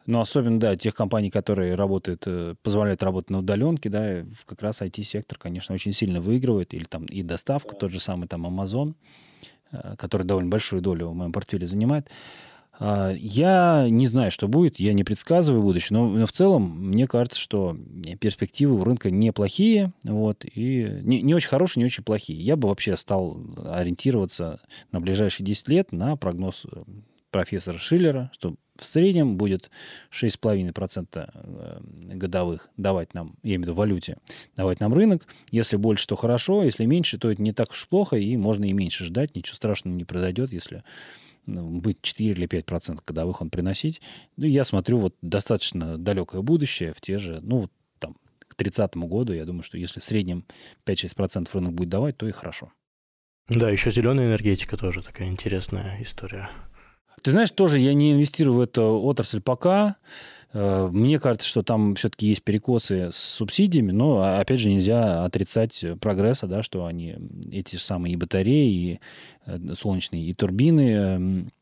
Ну, 0.06 0.20
особенно, 0.20 0.58
да, 0.58 0.74
тех 0.74 0.94
компаний, 0.94 1.30
которые 1.30 1.74
работают, 1.74 2.22
э, 2.26 2.54
позволяют 2.62 3.02
работать 3.02 3.30
на 3.30 3.38
удаленке, 3.40 3.90
да, 3.90 4.24
как 4.46 4.62
раз 4.62 4.80
IT-сектор, 4.80 5.38
конечно, 5.38 5.74
очень 5.74 5.92
сильно 5.92 6.20
выигрывает. 6.20 6.72
Или 6.74 6.84
там 6.84 7.04
и 7.04 7.22
доставка, 7.22 7.74
тот 7.74 7.90
же 7.90 8.00
самый 8.00 8.26
там 8.26 8.46
Amazon, 8.46 8.94
который 9.98 10.24
довольно 10.24 10.50
большую 10.50 10.82
долю 10.82 11.08
в 11.08 11.14
моем 11.14 11.32
портфеле 11.32 11.66
занимает. 11.66 12.08
А, 12.80 13.12
я 13.12 13.88
не 13.90 14.06
знаю, 14.06 14.30
что 14.30 14.46
будет, 14.46 14.78
я 14.78 14.92
не 14.92 15.04
предсказываю 15.04 15.62
будущее, 15.62 15.98
но, 15.98 16.08
но 16.08 16.26
в 16.26 16.32
целом 16.32 16.88
мне 16.88 17.06
кажется, 17.06 17.40
что 17.40 17.76
перспективы 18.20 18.78
у 18.78 18.84
рынка 18.84 19.10
неплохие, 19.10 19.92
вот, 20.04 20.44
и 20.44 21.00
не, 21.02 21.22
не 21.22 21.34
очень 21.34 21.48
хорошие, 21.48 21.82
не 21.82 21.86
очень 21.86 22.04
плохие. 22.04 22.38
Я 22.40 22.56
бы 22.56 22.68
вообще 22.68 22.96
стал 22.96 23.40
ориентироваться 23.66 24.60
на 24.92 25.00
ближайшие 25.00 25.44
10 25.44 25.68
лет 25.68 25.92
на 25.92 26.16
прогноз 26.16 26.66
э, 26.70 26.82
профессора 27.30 27.78
Шиллера, 27.78 28.30
что 28.32 28.56
в 28.76 28.86
среднем 28.86 29.36
будет 29.36 29.70
6,5% 30.10 31.30
э, 31.34 31.80
годовых 32.14 32.68
давать 32.76 33.14
нам, 33.14 33.34
я 33.42 33.56
имею 33.56 33.60
в 33.60 33.62
виду 33.64 33.74
валюте, 33.74 34.18
давать 34.56 34.80
нам 34.80 34.94
рынок. 34.94 35.26
Если 35.50 35.76
больше, 35.76 36.06
то 36.06 36.16
хорошо, 36.16 36.62
если 36.62 36.84
меньше, 36.84 37.18
то 37.18 37.30
это 37.30 37.42
не 37.42 37.52
так 37.52 37.70
уж 37.70 37.88
плохо, 37.88 38.16
и 38.16 38.36
можно 38.36 38.64
и 38.64 38.72
меньше 38.72 39.04
ждать, 39.04 39.34
ничего 39.34 39.56
страшного 39.56 39.94
не 39.94 40.04
произойдет, 40.04 40.52
если 40.52 40.84
ну, 41.46 41.68
быть 41.80 41.98
4 42.02 42.30
или 42.30 42.46
5 42.46 42.66
процентов 42.66 43.04
годовых 43.04 43.40
он 43.40 43.50
приносить. 43.50 44.00
Ну, 44.36 44.46
я 44.46 44.64
смотрю 44.64 44.98
вот 44.98 45.16
достаточно 45.22 45.98
далекое 45.98 46.42
будущее 46.42 46.92
в 46.92 47.00
те 47.00 47.18
же, 47.18 47.40
ну, 47.42 47.58
вот 47.58 47.72
там, 47.98 48.16
к 48.40 48.54
30 48.54 48.96
году, 48.96 49.32
я 49.32 49.44
думаю, 49.44 49.62
что 49.62 49.76
если 49.76 50.00
в 50.00 50.04
среднем 50.04 50.44
5-6 50.86 51.14
процентов 51.16 51.54
рынок 51.54 51.74
будет 51.74 51.88
давать, 51.88 52.16
то 52.16 52.28
и 52.28 52.32
хорошо. 52.32 52.72
Да, 53.48 53.70
еще 53.70 53.90
зеленая 53.90 54.26
энергетика 54.26 54.76
тоже 54.76 55.02
такая 55.02 55.28
интересная 55.28 56.00
история. 56.02 56.50
Ты 57.22 57.32
знаешь, 57.32 57.50
тоже 57.50 57.78
я 57.78 57.94
не 57.94 58.12
инвестирую 58.12 58.56
в 58.56 58.60
эту 58.60 59.00
отрасль 59.00 59.40
пока. 59.40 59.96
Э, 60.52 60.88
мне 60.90 61.18
кажется, 61.18 61.46
что 61.46 61.62
там 61.62 61.94
все-таки 61.94 62.28
есть 62.28 62.42
перекосы 62.42 63.10
с 63.12 63.18
субсидиями, 63.18 63.92
но, 63.92 64.18
а, 64.18 64.40
опять 64.40 64.60
же, 64.60 64.70
нельзя 64.70 65.24
отрицать 65.24 65.84
прогресса, 66.00 66.46
да, 66.46 66.62
что 66.62 66.86
они, 66.86 67.16
эти 67.52 67.76
самые 67.76 68.14
и 68.14 68.16
батареи, 68.16 68.72
и 68.72 69.00
э, 69.46 69.74
солнечные, 69.74 70.24
и 70.24 70.32
турбины 70.32 70.90
эм, 70.90 71.52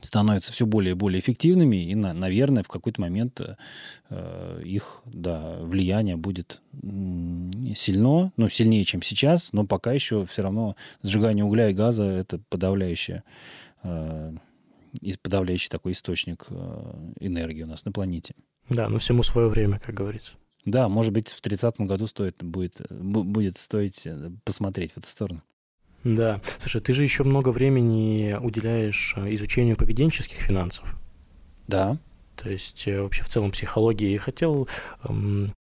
становятся 0.00 0.52
все 0.52 0.66
более 0.66 0.92
и 0.92 0.96
более 0.96 1.20
эффективными, 1.20 1.76
и, 1.76 1.94
наверное, 1.94 2.64
в 2.64 2.68
какой-то 2.68 3.00
момент 3.00 3.40
э, 4.10 4.62
их 4.64 5.02
да, 5.06 5.58
влияние 5.60 6.16
будет 6.16 6.60
сильно, 7.76 8.32
ну, 8.36 8.48
сильнее, 8.48 8.84
чем 8.84 9.00
сейчас, 9.02 9.52
но 9.52 9.64
пока 9.64 9.92
еще 9.92 10.24
все 10.26 10.42
равно 10.42 10.76
сжигание 11.02 11.44
угля 11.44 11.70
и 11.70 11.74
газа– 11.74 12.04
это 12.04 12.40
подавляющее 12.48 13.22
подавляющий 15.22 15.68
такой 15.68 15.92
источник 15.92 16.46
э, 16.50 17.12
энергии 17.20 17.62
у 17.62 17.66
нас 17.66 17.84
на 17.84 17.92
планете. 17.92 18.34
Да, 18.68 18.88
но 18.88 18.98
всему 18.98 19.22
свое 19.22 19.48
время, 19.48 19.78
как 19.78 19.94
говорится. 19.94 20.34
Да, 20.64 20.88
может 20.88 21.12
быть, 21.12 21.28
в 21.28 21.42
30-м 21.42 21.86
году 21.86 22.06
стоит, 22.06 22.42
будет, 22.42 22.80
будет 22.90 23.56
стоить 23.58 24.06
э, 24.06 24.30
посмотреть 24.44 24.92
в 24.92 24.98
эту 24.98 25.06
сторону. 25.06 25.42
Да. 26.04 26.40
Слушай, 26.58 26.80
ты 26.80 26.92
же 26.92 27.02
еще 27.02 27.24
много 27.24 27.50
времени 27.50 28.36
уделяешь 28.40 29.14
э, 29.16 29.34
изучению 29.34 29.76
поведенческих 29.76 30.38
финансов. 30.38 30.96
Да. 31.66 31.98
То 32.36 32.50
есть 32.50 32.86
э, 32.86 33.00
вообще 33.00 33.22
в 33.22 33.28
целом 33.28 33.50
психологии. 33.50 34.12
И 34.12 34.16
хотел 34.16 34.68
эм, 35.08 35.52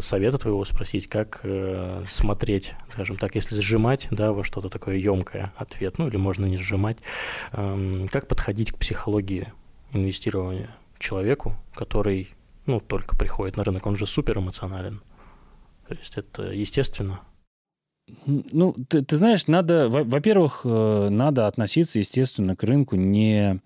совета 0.00 0.38
твоего 0.38 0.64
спросить, 0.64 1.08
как 1.08 1.40
э, 1.44 2.04
смотреть, 2.08 2.74
скажем 2.92 3.16
так, 3.16 3.34
если 3.34 3.60
сжимать 3.60 4.08
да, 4.10 4.32
во 4.32 4.44
что-то 4.44 4.68
такое 4.68 4.96
емкое 4.96 5.52
ответ, 5.56 5.98
ну 5.98 6.08
или 6.08 6.16
можно 6.16 6.46
не 6.46 6.56
сжимать, 6.56 6.98
эм, 7.52 8.08
как 8.08 8.28
подходить 8.28 8.72
к 8.72 8.78
психологии 8.78 9.52
инвестирования 9.92 10.74
человеку, 10.98 11.54
который 11.74 12.30
ну, 12.66 12.80
только 12.80 13.16
приходит 13.16 13.56
на 13.56 13.64
рынок, 13.64 13.86
он 13.86 13.96
же 13.96 14.06
супер 14.06 14.38
эмоционален. 14.38 15.00
То 15.88 15.94
есть 15.94 16.16
это 16.16 16.42
естественно. 16.42 17.20
Ну, 18.26 18.74
ты, 18.88 19.02
ты 19.02 19.16
знаешь, 19.16 19.46
надо, 19.46 19.88
во-первых, 19.88 20.62
э, 20.64 21.08
надо 21.10 21.46
относиться, 21.46 21.98
естественно, 21.98 22.56
к 22.56 22.62
рынку 22.62 22.96
не 22.96 23.60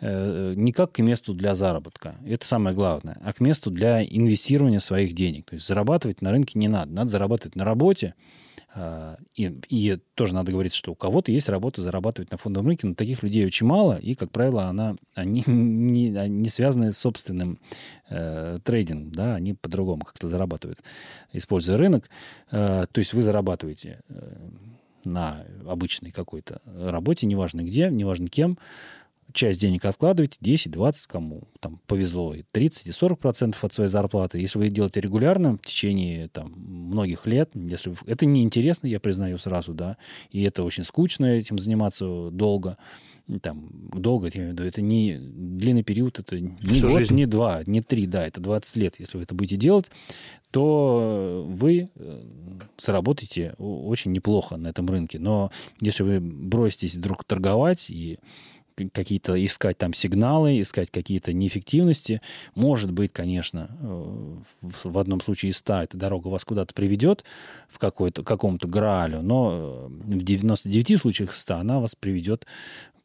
не 0.00 0.72
как 0.72 0.92
к 0.92 0.98
месту 1.00 1.34
для 1.34 1.54
заработка, 1.54 2.16
это 2.26 2.46
самое 2.46 2.74
главное, 2.74 3.20
а 3.22 3.32
к 3.32 3.40
месту 3.40 3.70
для 3.70 4.02
инвестирования 4.02 4.78
своих 4.78 5.12
денег. 5.14 5.46
То 5.50 5.54
есть 5.54 5.66
зарабатывать 5.66 6.22
на 6.22 6.30
рынке 6.30 6.58
не 6.58 6.68
надо. 6.68 6.92
Надо 6.92 7.10
зарабатывать 7.10 7.56
на 7.56 7.64
работе, 7.64 8.14
А, 8.72 9.16
и, 9.34 9.52
и 9.68 9.98
тоже 10.14 10.32
надо 10.32 10.52
говорить, 10.52 10.74
что 10.74 10.92
у 10.92 10.94
кого-то 10.94 11.32
есть 11.32 11.48
работа 11.48 11.82
зарабатывать 11.82 12.30
на 12.30 12.38
фондовом 12.38 12.68
рынке, 12.68 12.86
но 12.86 12.94
таких 12.94 13.22
людей 13.24 13.44
очень 13.44 13.66
мало, 13.66 13.96
и, 13.96 14.14
как 14.14 14.30
правило, 14.30 14.64
она, 14.64 14.96
они 15.16 15.42
не, 15.46 16.10
не 16.28 16.48
связаны 16.48 16.92
с 16.92 16.98
собственным 16.98 17.58
э, 18.08 18.60
трейдингом, 18.62 19.12
да, 19.12 19.34
они 19.34 19.54
по-другому 19.54 20.04
как-то 20.04 20.28
зарабатывают, 20.28 20.80
используя 21.32 21.78
рынок. 21.78 22.08
Э, 22.52 22.86
то 22.90 22.98
есть 23.00 23.12
вы 23.12 23.22
зарабатываете 23.22 24.00
э, 24.08 24.36
на 25.04 25.44
обычной 25.66 26.12
какой-то 26.12 26.60
работе, 26.64 27.26
неважно 27.26 27.62
где, 27.62 27.90
неважно 27.90 28.28
кем, 28.28 28.56
часть 29.32 29.60
денег 29.60 29.84
откладываете, 29.84 30.38
10, 30.40 30.70
20, 30.70 31.06
кому 31.06 31.44
там 31.60 31.80
повезло, 31.86 32.34
и 32.34 32.42
30 32.50 32.86
и 32.86 32.92
40 32.92 33.18
процентов 33.18 33.64
от 33.64 33.72
своей 33.72 33.90
зарплаты. 33.90 34.38
Если 34.38 34.58
вы 34.58 34.68
делаете 34.68 35.00
регулярно 35.00 35.56
в 35.56 35.66
течение 35.66 36.28
там, 36.28 36.52
многих 36.56 37.26
лет, 37.26 37.50
если 37.54 37.90
вы... 37.90 37.96
это 38.06 38.26
неинтересно, 38.26 38.86
я 38.86 39.00
признаю 39.00 39.38
сразу, 39.38 39.74
да, 39.74 39.96
и 40.30 40.42
это 40.42 40.62
очень 40.62 40.84
скучно 40.84 41.26
этим 41.26 41.58
заниматься 41.58 42.30
долго, 42.30 42.76
там, 43.42 43.68
долго, 43.92 44.26
я 44.26 44.32
имею 44.40 44.50
в 44.50 44.52
виду, 44.54 44.64
это 44.64 44.82
не 44.82 45.16
длинный 45.18 45.84
период, 45.84 46.18
это 46.18 46.40
не 46.40 46.56
Всю 46.62 46.88
год, 46.88 46.98
жизнь. 46.98 47.14
не 47.14 47.26
два, 47.26 47.62
не 47.66 47.80
три, 47.80 48.06
да, 48.06 48.26
это 48.26 48.40
20 48.40 48.76
лет. 48.76 48.96
Если 48.98 49.16
вы 49.16 49.22
это 49.22 49.34
будете 49.34 49.56
делать, 49.56 49.90
то 50.50 51.44
вы 51.48 51.90
э, 51.94 52.24
заработаете 52.78 53.54
очень 53.58 54.12
неплохо 54.12 54.56
на 54.56 54.68
этом 54.68 54.88
рынке. 54.88 55.18
Но 55.18 55.52
если 55.80 56.02
вы 56.02 56.20
броситесь 56.20 56.96
вдруг 56.96 57.24
торговать 57.24 57.88
и 57.88 58.18
какие-то 58.88 59.44
искать 59.44 59.78
там 59.78 59.92
сигналы, 59.92 60.60
искать 60.60 60.90
какие-то 60.90 61.32
неэффективности. 61.32 62.20
Может 62.54 62.92
быть, 62.92 63.12
конечно, 63.12 63.68
э, 63.80 64.36
в 64.62 64.98
одном 64.98 65.20
случае 65.20 65.50
из 65.50 65.58
100 65.58 65.82
эта 65.82 65.96
дорога 65.96 66.28
вас 66.28 66.44
куда-то 66.44 66.74
приведет 66.74 67.24
в 67.68 67.78
какой-то, 67.78 68.22
какому-то 68.22 68.68
граалю, 68.68 69.22
но 69.22 69.50
э, 69.52 69.86
в 69.88 70.22
99 70.22 71.00
случаях 71.00 71.32
из 71.32 71.38
100 71.38 71.54
она 71.56 71.80
вас 71.80 71.94
приведет 71.94 72.46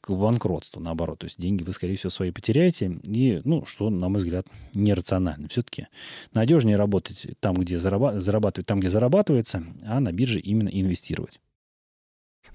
к 0.05 0.11
банкротству, 0.11 0.79
наоборот. 0.79 1.19
То 1.19 1.25
есть 1.25 1.41
деньги 1.41 1.63
вы, 1.63 1.73
скорее 1.73 1.95
всего, 1.95 2.11
свои 2.11 2.29
потеряете. 2.29 2.99
И, 3.05 3.41
ну, 3.43 3.65
что, 3.65 3.89
на 3.89 4.07
мой 4.07 4.19
взгляд, 4.19 4.45
нерационально. 4.75 5.47
Все-таки 5.47 5.87
надежнее 6.31 6.75
работать 6.75 7.25
там, 7.39 7.55
где 7.55 7.77
зараба- 7.77 8.19
зарабатывать, 8.19 8.67
там, 8.67 8.79
где 8.79 8.91
зарабатывается, 8.91 9.63
а 9.83 9.99
на 9.99 10.11
бирже 10.11 10.39
именно 10.39 10.69
инвестировать. 10.69 11.39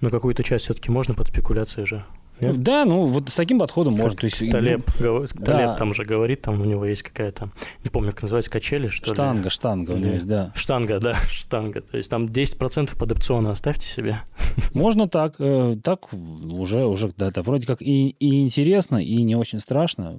Но 0.00 0.10
какую-то 0.10 0.44
часть 0.44 0.66
все-таки 0.66 0.92
можно 0.92 1.14
под 1.14 1.28
спекуляцией 1.28 1.86
же 1.86 2.06
нет? 2.40 2.62
Да, 2.62 2.84
ну 2.84 3.06
вот 3.06 3.28
с 3.28 3.36
таким 3.36 3.58
подходом 3.58 3.94
как 3.94 4.04
можно. 4.04 4.18
То 4.18 4.26
есть, 4.26 4.50
Талеб, 4.50 4.88
ну, 4.98 5.26
Талеб 5.26 5.36
да. 5.36 5.76
там 5.76 5.94
же 5.94 6.04
говорит, 6.04 6.42
там 6.42 6.60
у 6.60 6.64
него 6.64 6.84
есть 6.84 7.02
какая-то, 7.02 7.50
не 7.84 7.90
помню, 7.90 8.12
как 8.12 8.22
называется, 8.22 8.50
качели, 8.50 8.88
что 8.88 9.14
штанга, 9.14 9.44
ли? 9.44 9.50
Штанга, 9.50 9.92
у 9.92 9.96
него 9.96 10.14
есть, 10.14 10.26
да. 10.26 10.52
Штанга, 10.54 10.98
да, 10.98 11.14
штанга. 11.28 11.80
То 11.80 11.96
есть 11.96 12.10
там 12.10 12.26
10% 12.26 12.98
под 12.98 13.12
опциона 13.12 13.52
оставьте 13.52 13.86
себе. 13.86 14.20
Можно 14.74 15.08
так, 15.08 15.36
э, 15.38 15.76
так 15.82 16.12
уже, 16.12 16.84
уже 16.84 17.10
да, 17.16 17.28
это 17.28 17.42
вроде 17.42 17.66
как 17.66 17.82
и, 17.82 18.10
и 18.10 18.42
интересно, 18.42 18.96
и 18.96 19.22
не 19.22 19.36
очень 19.36 19.60
страшно. 19.60 20.18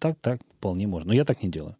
Так, 0.00 0.18
так, 0.20 0.40
вполне 0.58 0.86
можно. 0.86 1.08
Но 1.08 1.14
я 1.14 1.24
так 1.24 1.42
не 1.42 1.50
делаю. 1.50 1.76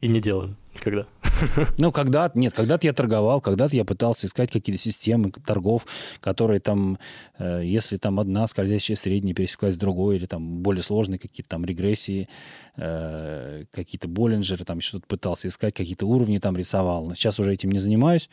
И 0.00 0.08
не 0.08 0.20
делаю 0.20 0.56
никогда. 0.80 1.06
Ну, 1.78 1.92
когда-то, 1.92 2.38
нет, 2.38 2.54
когда-то 2.54 2.86
я 2.86 2.92
торговал, 2.92 3.40
когда-то 3.40 3.76
я 3.76 3.84
пытался 3.84 4.26
искать 4.26 4.50
какие-то 4.50 4.80
системы 4.80 5.30
торгов, 5.30 5.86
которые 6.20 6.60
там, 6.60 6.98
э, 7.38 7.62
если 7.64 7.96
там 7.96 8.18
одна 8.20 8.46
скользящая 8.46 8.96
средняя 8.96 9.34
пересеклась 9.34 9.74
с 9.74 9.78
другой, 9.78 10.16
или 10.16 10.26
там 10.26 10.62
более 10.62 10.82
сложные 10.82 11.18
какие-то 11.18 11.48
там 11.50 11.64
регрессии, 11.64 12.28
э, 12.76 13.64
какие-то 13.70 14.08
Боллинджеры, 14.08 14.64
там 14.64 14.80
что-то 14.80 15.06
пытался 15.06 15.48
искать, 15.48 15.74
какие-то 15.74 16.06
уровни 16.06 16.38
там 16.38 16.56
рисовал. 16.56 17.06
Но 17.06 17.14
сейчас 17.14 17.38
уже 17.38 17.52
этим 17.52 17.70
не 17.70 17.78
занимаюсь. 17.78 18.30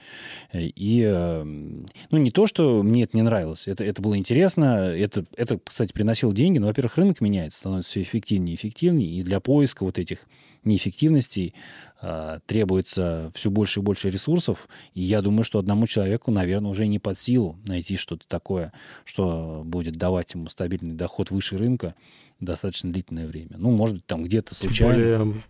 И, 0.53 1.03
э, 1.05 1.43
ну, 1.43 2.17
не 2.17 2.31
то, 2.31 2.45
что 2.45 2.83
мне 2.83 3.03
это 3.03 3.17
не 3.17 3.23
нравилось, 3.23 3.67
это, 3.67 3.83
это 3.83 4.01
было 4.01 4.17
интересно, 4.17 4.93
это, 4.93 5.25
это, 5.35 5.59
кстати, 5.63 5.91
приносило 5.91 6.33
деньги, 6.33 6.59
но, 6.59 6.67
во-первых, 6.67 6.97
рынок 6.97 7.21
меняется, 7.21 7.59
становится 7.59 7.91
все 7.91 8.01
эффективнее 8.01 8.53
и 8.53 8.55
эффективнее, 8.55 9.09
и 9.09 9.23
для 9.23 9.39
поиска 9.39 9.83
вот 9.83 9.99
этих 9.99 10.19
неэффективностей 10.63 11.53
э, 11.92 11.92
требуется 12.45 13.31
все 13.33 13.49
больше 13.49 13.79
и 13.79 13.83
больше 13.83 14.09
ресурсов. 14.09 14.67
И 14.93 15.01
я 15.01 15.21
думаю, 15.21 15.43
что 15.43 15.59
одному 15.59 15.87
человеку, 15.87 16.31
наверное, 16.31 16.71
уже 16.71 16.87
не 16.87 16.99
под 16.99 17.17
силу 17.17 17.57
найти 17.65 17.95
что-то 17.95 18.27
такое, 18.27 18.73
что 19.05 19.61
будет 19.65 19.95
давать 19.95 20.33
ему 20.33 20.49
стабильный 20.49 20.95
доход 20.95 21.31
выше 21.31 21.57
рынка 21.57 21.95
достаточно 22.39 22.91
длительное 22.91 23.27
время. 23.27 23.55
Ну, 23.57 23.71
может 23.71 23.95
быть, 23.95 24.05
там 24.05 24.23
где-то 24.23 24.55
случайно... 24.55 24.95
Тем 24.95 25.03
более 25.03 25.43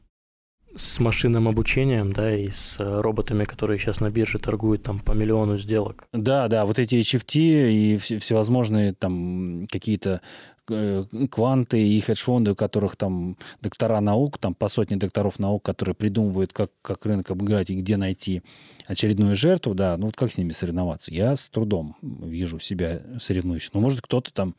с 0.76 1.00
машинным 1.00 1.48
обучением, 1.48 2.12
да, 2.14 2.36
и 2.36 2.50
с 2.50 2.80
э, 2.80 3.02
роботами, 3.02 3.44
которые 3.44 3.78
сейчас 3.78 4.00
на 4.00 4.10
бирже 4.10 4.40
торгуют 4.40 4.82
там 4.82 5.00
по 5.00 5.12
миллиону 5.12 5.60
сделок. 5.60 6.08
Да, 6.12 6.48
да, 6.48 6.66
вот 6.66 6.80
эти 6.80 6.96
HFT 6.96 7.72
и 7.72 7.98
всевозможные 7.98 8.94
там 8.94 9.68
какие-то 9.72 10.14
Э, 10.14 10.53
кванты 10.66 11.86
и 11.86 12.00
хедж-фонды, 12.00 12.52
у 12.52 12.56
которых 12.56 12.96
там 12.96 13.38
доктора 13.62 14.00
наук, 14.00 14.38
там 14.38 14.54
по 14.54 14.70
сотне 14.70 14.98
докторов 14.98 15.40
наук, 15.40 15.64
которые 15.64 15.96
придумывают, 15.96 16.54
как, 16.54 16.72
как 16.82 17.06
рынок 17.06 17.32
обыграть 17.32 17.70
и 17.70 17.76
где 17.76 17.98
найти 17.98 18.42
очередную 18.86 19.36
жертву, 19.36 19.74
да, 19.74 19.98
ну 19.98 20.08
вот 20.08 20.16
как 20.16 20.32
с 20.32 20.38
ними 20.38 20.52
соревноваться? 20.52 21.12
Я 21.12 21.36
с 21.36 21.48
трудом 21.50 21.96
вижу 22.02 22.60
себя 22.60 23.02
соревнующим. 23.20 23.72
Ну, 23.74 23.82
может, 23.82 24.02
кто-то 24.02 24.34
там 24.34 24.56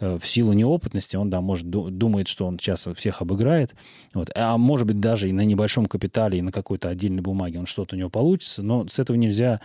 э, 0.00 0.18
в 0.18 0.26
силу 0.26 0.52
неопытности, 0.52 1.16
он, 1.16 1.30
да, 1.30 1.40
может, 1.40 1.68
думает, 1.68 2.28
что 2.28 2.46
он 2.46 2.58
сейчас 2.58 2.86
всех 2.94 3.22
обыграет, 3.22 3.74
вот. 4.12 4.30
а 4.34 4.56
может 4.58 4.86
быть, 4.86 5.00
даже 5.00 5.28
и 5.28 5.32
на 5.32 5.44
небольшом 5.44 5.86
капитале, 5.86 6.38
и 6.38 6.42
на 6.42 6.52
какой-то 6.52 6.88
отдельной 6.88 7.22
бумаге 7.22 7.58
он 7.58 7.66
что-то 7.66 7.96
у 7.96 7.98
него 7.98 8.10
получится, 8.10 8.62
но 8.62 8.86
с 8.88 8.98
этого 8.98 9.16
нельзя 9.16 9.60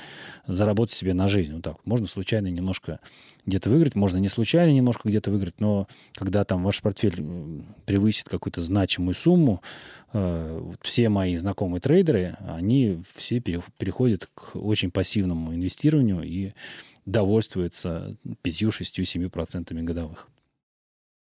заработать 0.47 0.95
себе 0.95 1.13
на 1.13 1.27
жизнь. 1.27 1.53
Вот 1.53 1.63
так. 1.63 1.77
Можно 1.85 2.07
случайно 2.07 2.47
немножко 2.47 2.99
где-то 3.45 3.69
выиграть, 3.69 3.95
можно 3.95 4.17
не 4.17 4.27
случайно 4.27 4.71
немножко 4.71 5.07
где-то 5.09 5.31
выиграть, 5.31 5.59
но 5.59 5.87
когда 6.13 6.43
там 6.43 6.63
ваш 6.63 6.81
портфель 6.81 7.63
превысит 7.85 8.29
какую-то 8.29 8.63
значимую 8.63 9.15
сумму, 9.15 9.61
э, 10.13 10.71
все 10.81 11.09
мои 11.09 11.35
знакомые 11.35 11.81
трейдеры, 11.81 12.37
они 12.47 13.01
все 13.15 13.39
переходят 13.39 14.29
к 14.33 14.55
очень 14.55 14.91
пассивному 14.91 15.53
инвестированию 15.53 16.23
и 16.23 16.53
довольствуются 17.05 18.17
5, 18.41 18.73
6, 18.73 19.05
7 19.05 19.29
процентами 19.29 19.81
годовых. 19.81 20.27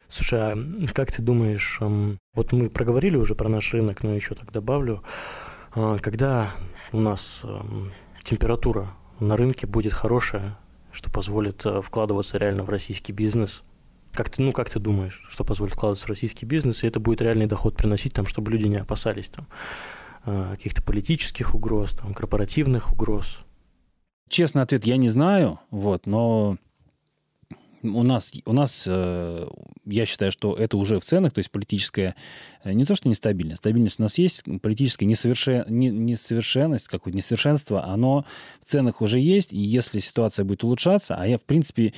Слушай, 0.08 0.40
а 0.40 0.58
как 0.92 1.10
ты 1.10 1.22
думаешь, 1.22 1.80
вот 2.34 2.52
мы 2.52 2.68
проговорили 2.68 3.16
уже 3.16 3.34
про 3.34 3.48
наш 3.48 3.72
рынок, 3.72 4.02
но 4.02 4.14
еще 4.14 4.34
так 4.34 4.52
добавлю, 4.52 5.02
а, 5.74 5.98
когда 5.98 6.50
у 6.92 7.00
нас 7.00 7.42
температура 8.22 8.90
на 9.20 9.36
рынке 9.38 9.66
будет 9.66 9.94
хорошая, 9.94 10.58
что 10.92 11.10
позволит 11.10 11.64
э, 11.64 11.80
вкладываться 11.80 12.38
реально 12.38 12.64
в 12.64 12.68
российский 12.68 13.12
бизнес. 13.12 13.62
Как 14.12 14.28
ты, 14.28 14.42
ну, 14.42 14.52
как 14.52 14.68
ты 14.68 14.78
думаешь, 14.78 15.24
что 15.30 15.42
позволит 15.42 15.74
вкладываться 15.74 16.06
в 16.06 16.10
российский 16.10 16.44
бизнес, 16.44 16.84
и 16.84 16.86
это 16.86 17.00
будет 17.00 17.22
реальный 17.22 17.46
доход 17.46 17.76
приносить, 17.76 18.12
там, 18.12 18.26
чтобы 18.26 18.50
люди 18.52 18.66
не 18.66 18.76
опасались 18.76 19.30
там, 19.30 19.46
э, 20.26 20.50
каких-то 20.52 20.82
политических 20.82 21.54
угроз, 21.54 21.92
там, 21.92 22.14
корпоративных 22.14 22.92
угроз? 22.92 23.38
Честный 24.28 24.62
ответ, 24.62 24.86
я 24.86 24.96
не 24.96 25.08
знаю, 25.08 25.60
вот, 25.70 26.06
но 26.06 26.58
у 27.82 28.02
нас, 28.02 28.32
у 28.44 28.52
нас, 28.52 28.84
э, 28.86 29.48
я 29.84 30.06
считаю, 30.06 30.30
что 30.30 30.54
это 30.54 30.76
уже 30.76 31.00
в 31.00 31.04
ценах, 31.04 31.32
то 31.32 31.38
есть 31.38 31.50
политическая, 31.50 32.14
не 32.64 32.84
то 32.84 32.94
что 32.94 33.08
нестабильность, 33.08 33.58
стабильность 33.58 33.98
у 33.98 34.02
нас 34.02 34.18
есть, 34.18 34.44
политическая 34.60 35.06
несовершен, 35.06 35.64
не, 35.68 35.90
несовершенность, 35.90 36.88
какое-то 36.88 37.16
несовершенство, 37.16 37.84
оно 37.84 38.24
в 38.60 38.64
ценах 38.64 39.00
уже 39.00 39.18
есть, 39.18 39.52
и 39.52 39.58
если 39.58 39.98
ситуация 39.98 40.44
будет 40.44 40.64
улучшаться, 40.64 41.16
а 41.16 41.26
я, 41.26 41.38
в 41.38 41.42
принципе, 41.42 41.92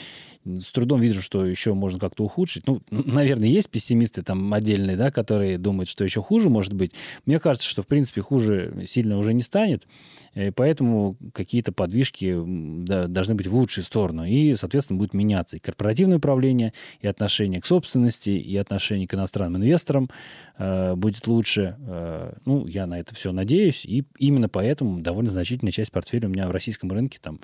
с 0.44 0.72
трудом 0.72 1.00
вижу, 1.00 1.22
что 1.22 1.44
еще 1.44 1.74
можно 1.74 1.98
как-то 1.98 2.24
ухудшить, 2.24 2.66
ну, 2.66 2.82
наверное, 2.90 3.48
есть 3.48 3.70
пессимисты 3.70 4.22
там 4.22 4.52
отдельные, 4.52 4.96
да, 4.96 5.10
которые 5.10 5.58
думают, 5.58 5.88
что 5.88 6.04
еще 6.04 6.22
хуже 6.22 6.50
может 6.50 6.72
быть. 6.72 6.92
Мне 7.26 7.38
кажется, 7.38 7.68
что, 7.68 7.82
в 7.82 7.86
принципе, 7.86 8.20
хуже 8.20 8.84
сильно 8.86 9.18
уже 9.18 9.34
не 9.34 9.42
станет, 9.42 9.86
и 10.34 10.50
поэтому 10.50 11.16
какие-то 11.32 11.72
подвижки 11.72 12.36
да, 12.84 13.06
должны 13.06 13.34
быть 13.34 13.46
в 13.46 13.54
лучшую 13.54 13.84
сторону, 13.84 14.24
и, 14.24 14.54
соответственно, 14.54 14.98
будет 14.98 15.14
меняться. 15.14 15.56
И 15.56 15.60
корпоративное 15.60 16.18
управление, 16.18 16.72
и 17.00 17.06
отношение 17.06 17.60
к 17.60 17.66
собственности, 17.66 18.30
и 18.30 18.56
отношение 18.56 19.06
к 19.06 19.14
иностранным 19.14 19.62
инвесторам 19.62 20.10
э, 20.58 20.94
будет 20.94 21.26
лучше. 21.26 21.76
Э, 21.80 22.34
ну, 22.44 22.66
я 22.66 22.86
на 22.86 22.98
это 22.98 23.14
все 23.14 23.32
надеюсь, 23.32 23.84
и 23.84 24.04
именно 24.18 24.48
поэтому 24.48 25.00
довольно 25.00 25.30
значительная 25.30 25.72
часть 25.72 25.92
портфеля 25.92 26.28
у 26.28 26.30
меня 26.30 26.48
в 26.48 26.50
российском 26.50 26.90
рынке, 26.92 27.18
там, 27.20 27.40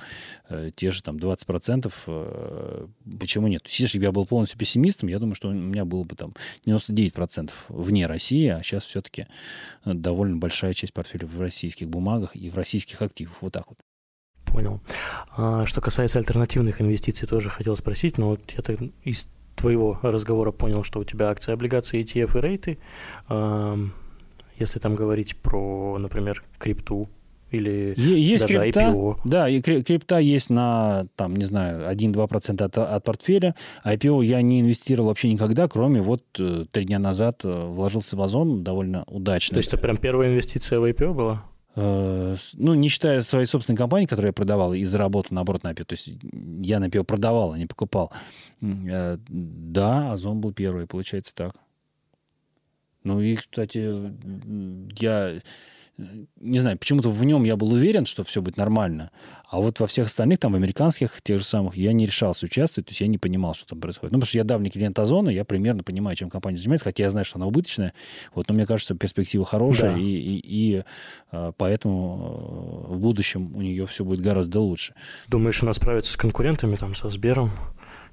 э, 0.48 0.70
те 0.74 0.90
же 0.90 1.02
там 1.02 1.16
20%, 1.16 1.92
э, 2.06 2.86
почему 3.18 3.48
нет? 3.48 3.66
Если 3.68 3.98
бы 3.98 4.04
я 4.04 4.12
был 4.12 4.26
полностью 4.26 4.58
пессимистом, 4.58 5.08
я 5.08 5.18
думаю, 5.18 5.34
что 5.34 5.48
у 5.48 5.52
меня 5.52 5.84
было 5.84 6.04
бы 6.04 6.16
там 6.16 6.34
99% 6.66 7.50
вне 7.68 8.06
России, 8.06 8.46
а 8.48 8.62
сейчас 8.62 8.84
все-таки 8.84 9.26
довольно 9.84 10.36
большая 10.36 10.74
часть 10.74 10.92
портфеля 10.92 11.26
в 11.26 11.40
российских 11.40 11.88
бумагах 11.88 12.36
и 12.36 12.50
в 12.50 12.56
российских 12.56 13.02
активах. 13.02 13.36
Вот 13.40 13.52
так 13.52 13.68
вот. 13.68 13.78
Понял. 14.44 14.80
А, 15.36 15.64
что 15.66 15.80
касается 15.80 16.18
альтернативных 16.18 16.80
инвестиций, 16.80 17.28
тоже 17.28 17.50
хотел 17.50 17.76
спросить, 17.76 18.18
но 18.18 18.30
вот 18.30 18.40
я 18.50 18.76
из 19.04 19.28
твоего 19.60 19.98
разговора 20.02 20.52
понял, 20.52 20.82
что 20.82 21.00
у 21.00 21.04
тебя 21.04 21.30
акции, 21.30 21.52
облигации, 21.52 22.02
ETF 22.02 22.38
и 22.38 22.40
рейты. 22.40 22.78
Если 24.58 24.78
там 24.78 24.94
говорить 24.94 25.36
про, 25.36 25.96
например, 25.98 26.44
крипту, 26.58 27.08
или 27.50 27.94
есть 27.96 28.46
даже 28.46 28.60
крипта, 28.60 28.80
IPO? 28.80 29.16
Да, 29.24 29.48
и 29.48 29.60
крипта 29.60 30.18
есть 30.18 30.50
на, 30.50 31.06
там, 31.16 31.34
не 31.34 31.44
знаю, 31.44 31.90
1-2% 31.92 32.62
от, 32.62 32.78
от 32.78 33.04
портфеля. 33.04 33.54
IPO 33.84 34.24
я 34.24 34.40
не 34.42 34.60
инвестировал 34.60 35.08
вообще 35.08 35.32
никогда, 35.32 35.66
кроме 35.66 36.00
вот 36.00 36.22
э, 36.38 36.66
три 36.70 36.84
дня 36.84 37.00
назад 37.00 37.40
э, 37.44 37.66
вложился 37.66 38.16
в 38.16 38.22
Озон 38.22 38.62
довольно 38.62 39.04
удачно. 39.08 39.54
То 39.54 39.58
есть 39.58 39.72
это 39.72 39.78
прям 39.78 39.96
первая 39.96 40.30
инвестиция 40.30 40.78
в 40.78 40.84
IPO 40.84 41.12
была? 41.12 41.44
Э, 41.76 42.36
ну, 42.54 42.74
не 42.74 42.88
считая 42.88 43.20
своей 43.20 43.46
собственной 43.46 43.76
компании, 43.76 44.06
которую 44.06 44.30
я 44.30 44.32
продавал 44.32 44.74
и 44.74 44.84
заработал 44.84 45.34
наоборот 45.34 45.62
на 45.62 45.72
IPO. 45.72 45.84
То 45.84 45.92
есть 45.92 46.10
я 46.64 46.80
на 46.80 46.88
IPO 46.88 47.04
продавал, 47.04 47.52
а 47.52 47.58
не 47.58 47.66
покупал. 47.66 48.12
Да, 48.60 50.12
Озон 50.12 50.40
был 50.40 50.52
первый, 50.52 50.86
получается 50.86 51.34
так. 51.34 51.54
Ну 53.02 53.20
и, 53.20 53.36
кстати, 53.36 54.12
я 55.00 55.40
не 56.40 56.58
знаю, 56.58 56.78
почему-то 56.78 57.10
в 57.10 57.24
нем 57.24 57.44
я 57.44 57.56
был 57.56 57.72
уверен, 57.72 58.06
что 58.06 58.22
все 58.22 58.42
будет 58.42 58.56
нормально, 58.56 59.10
а 59.48 59.60
вот 59.60 59.80
во 59.80 59.86
всех 59.86 60.06
остальных, 60.06 60.38
там, 60.38 60.52
в 60.52 60.56
американских, 60.56 61.20
тех 61.22 61.38
же 61.38 61.44
самых, 61.44 61.76
я 61.76 61.92
не 61.92 62.06
решался 62.06 62.46
участвовать, 62.46 62.86
то 62.86 62.90
есть 62.90 63.00
я 63.00 63.06
не 63.06 63.18
понимал, 63.18 63.54
что 63.54 63.66
там 63.66 63.80
происходит. 63.80 64.12
Ну, 64.12 64.18
потому 64.18 64.28
что 64.28 64.38
я 64.38 64.44
давний 64.44 64.70
клиент 64.70 64.98
Озона, 64.98 65.30
я 65.30 65.44
примерно 65.44 65.82
понимаю, 65.82 66.16
чем 66.16 66.30
компания 66.30 66.56
занимается, 66.56 66.84
хотя 66.84 67.04
я 67.04 67.10
знаю, 67.10 67.24
что 67.24 67.38
она 67.38 67.46
убыточная, 67.46 67.92
вот, 68.34 68.48
но 68.48 68.54
мне 68.54 68.66
кажется, 68.66 68.94
что 68.94 68.98
перспектива 68.98 69.44
хорошая, 69.44 69.92
да. 69.92 69.98
и, 69.98 70.02
и, 70.02 70.42
и 70.44 70.82
а, 71.30 71.52
поэтому 71.52 72.86
а, 72.88 72.92
в 72.94 73.00
будущем 73.00 73.54
у 73.54 73.62
нее 73.62 73.86
все 73.86 74.04
будет 74.04 74.20
гораздо 74.20 74.60
лучше. 74.60 74.94
Думаешь, 75.28 75.62
она 75.62 75.72
справится 75.72 76.12
с 76.12 76.16
конкурентами, 76.16 76.76
там, 76.76 76.94
со 76.94 77.08
Сбером, 77.08 77.50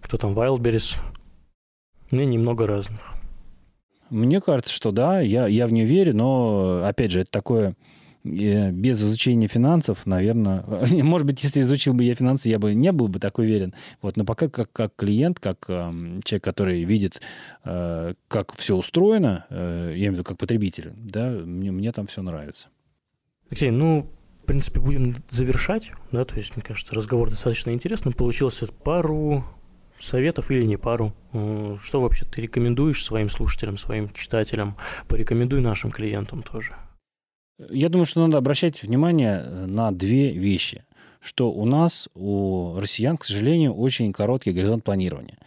кто 0.02 0.18
там, 0.18 0.34
Wildberries? 0.38 0.98
Мне 2.12 2.26
немного 2.26 2.66
разных. 2.66 3.14
Мне 4.10 4.40
кажется, 4.42 4.74
что 4.74 4.92
да, 4.92 5.20
я, 5.20 5.48
я 5.48 5.68
в 5.68 5.74
нее 5.74 5.86
верю, 5.86 6.16
но, 6.16 6.84
опять 6.86 7.12
же, 7.12 7.22
это 7.22 7.32
такое 7.32 7.76
э, 8.24 8.72
без 8.72 9.02
изучения 9.02 9.48
финансов, 9.48 10.06
наверное, 10.06 10.64
может 11.04 11.28
быть, 11.28 11.44
если 11.44 11.62
изучил 11.62 11.94
бы 11.94 12.04
я 12.04 12.16
финансы, 12.16 12.50
я 12.50 12.60
бы 12.60 12.74
не 12.74 12.92
был 12.92 13.08
бы 13.08 13.20
так 13.20 13.38
уверен. 13.38 13.74
Вот, 14.02 14.18
но 14.18 14.26
пока 14.26 14.50
как, 14.50 14.72
как 14.72 14.96
клиент, 14.96 15.40
как 15.40 15.66
э, 15.70 16.20
человек, 16.24 16.44
который 16.44 16.84
видит, 16.84 17.22
э, 17.66 18.14
как 18.28 18.56
все 18.56 18.76
устроено, 18.76 19.46
э, 19.50 19.90
я 19.92 19.98
имею 19.98 20.12
в 20.12 20.14
виду 20.16 20.24
как 20.24 20.38
потребитель, 20.38 20.94
да, 20.96 21.30
мне, 21.30 21.72
мне 21.72 21.92
там 21.92 22.08
все 22.08 22.22
нравится. 22.22 22.70
Алексей, 23.50 23.72
ну, 23.72 24.10
в 24.44 24.46
принципе, 24.46 24.80
будем 24.80 25.16
завершать, 25.30 25.92
да, 26.12 26.24
то 26.24 26.36
есть, 26.36 26.56
мне 26.56 26.64
кажется, 26.64 26.96
разговор 26.96 27.30
достаточно 27.30 27.72
интересный 27.72 28.14
получился. 28.14 28.68
Пару 28.68 29.46
советов 30.00 30.52
или 30.52 30.66
не 30.66 30.78
пару. 30.78 31.14
Э, 31.34 31.78
что 31.82 32.02
вообще 32.02 32.26
ты 32.26 32.42
рекомендуешь 32.42 33.04
своим 33.04 33.30
слушателям, 33.30 33.78
своим 33.78 34.10
читателям? 34.14 34.78
Порекомендуй 35.08 35.62
нашим 35.62 35.92
клиентам 35.92 36.44
тоже. 36.44 36.76
Я 37.70 37.90
думаю, 37.90 38.06
что 38.06 38.26
надо 38.26 38.38
обращать 38.38 38.84
внимание 38.84 39.42
э, 39.44 39.66
на 39.66 39.92
две 39.92 40.32
вещи. 40.32 40.84
Что 41.20 41.52
у 41.52 41.66
нас, 41.66 42.10
у 42.14 42.78
россиян, 42.80 43.18
к 43.18 43.24
сожалению, 43.24 43.74
очень 43.74 44.14
короткий 44.14 44.52
горизонт 44.52 44.84
планирования. 44.84 45.38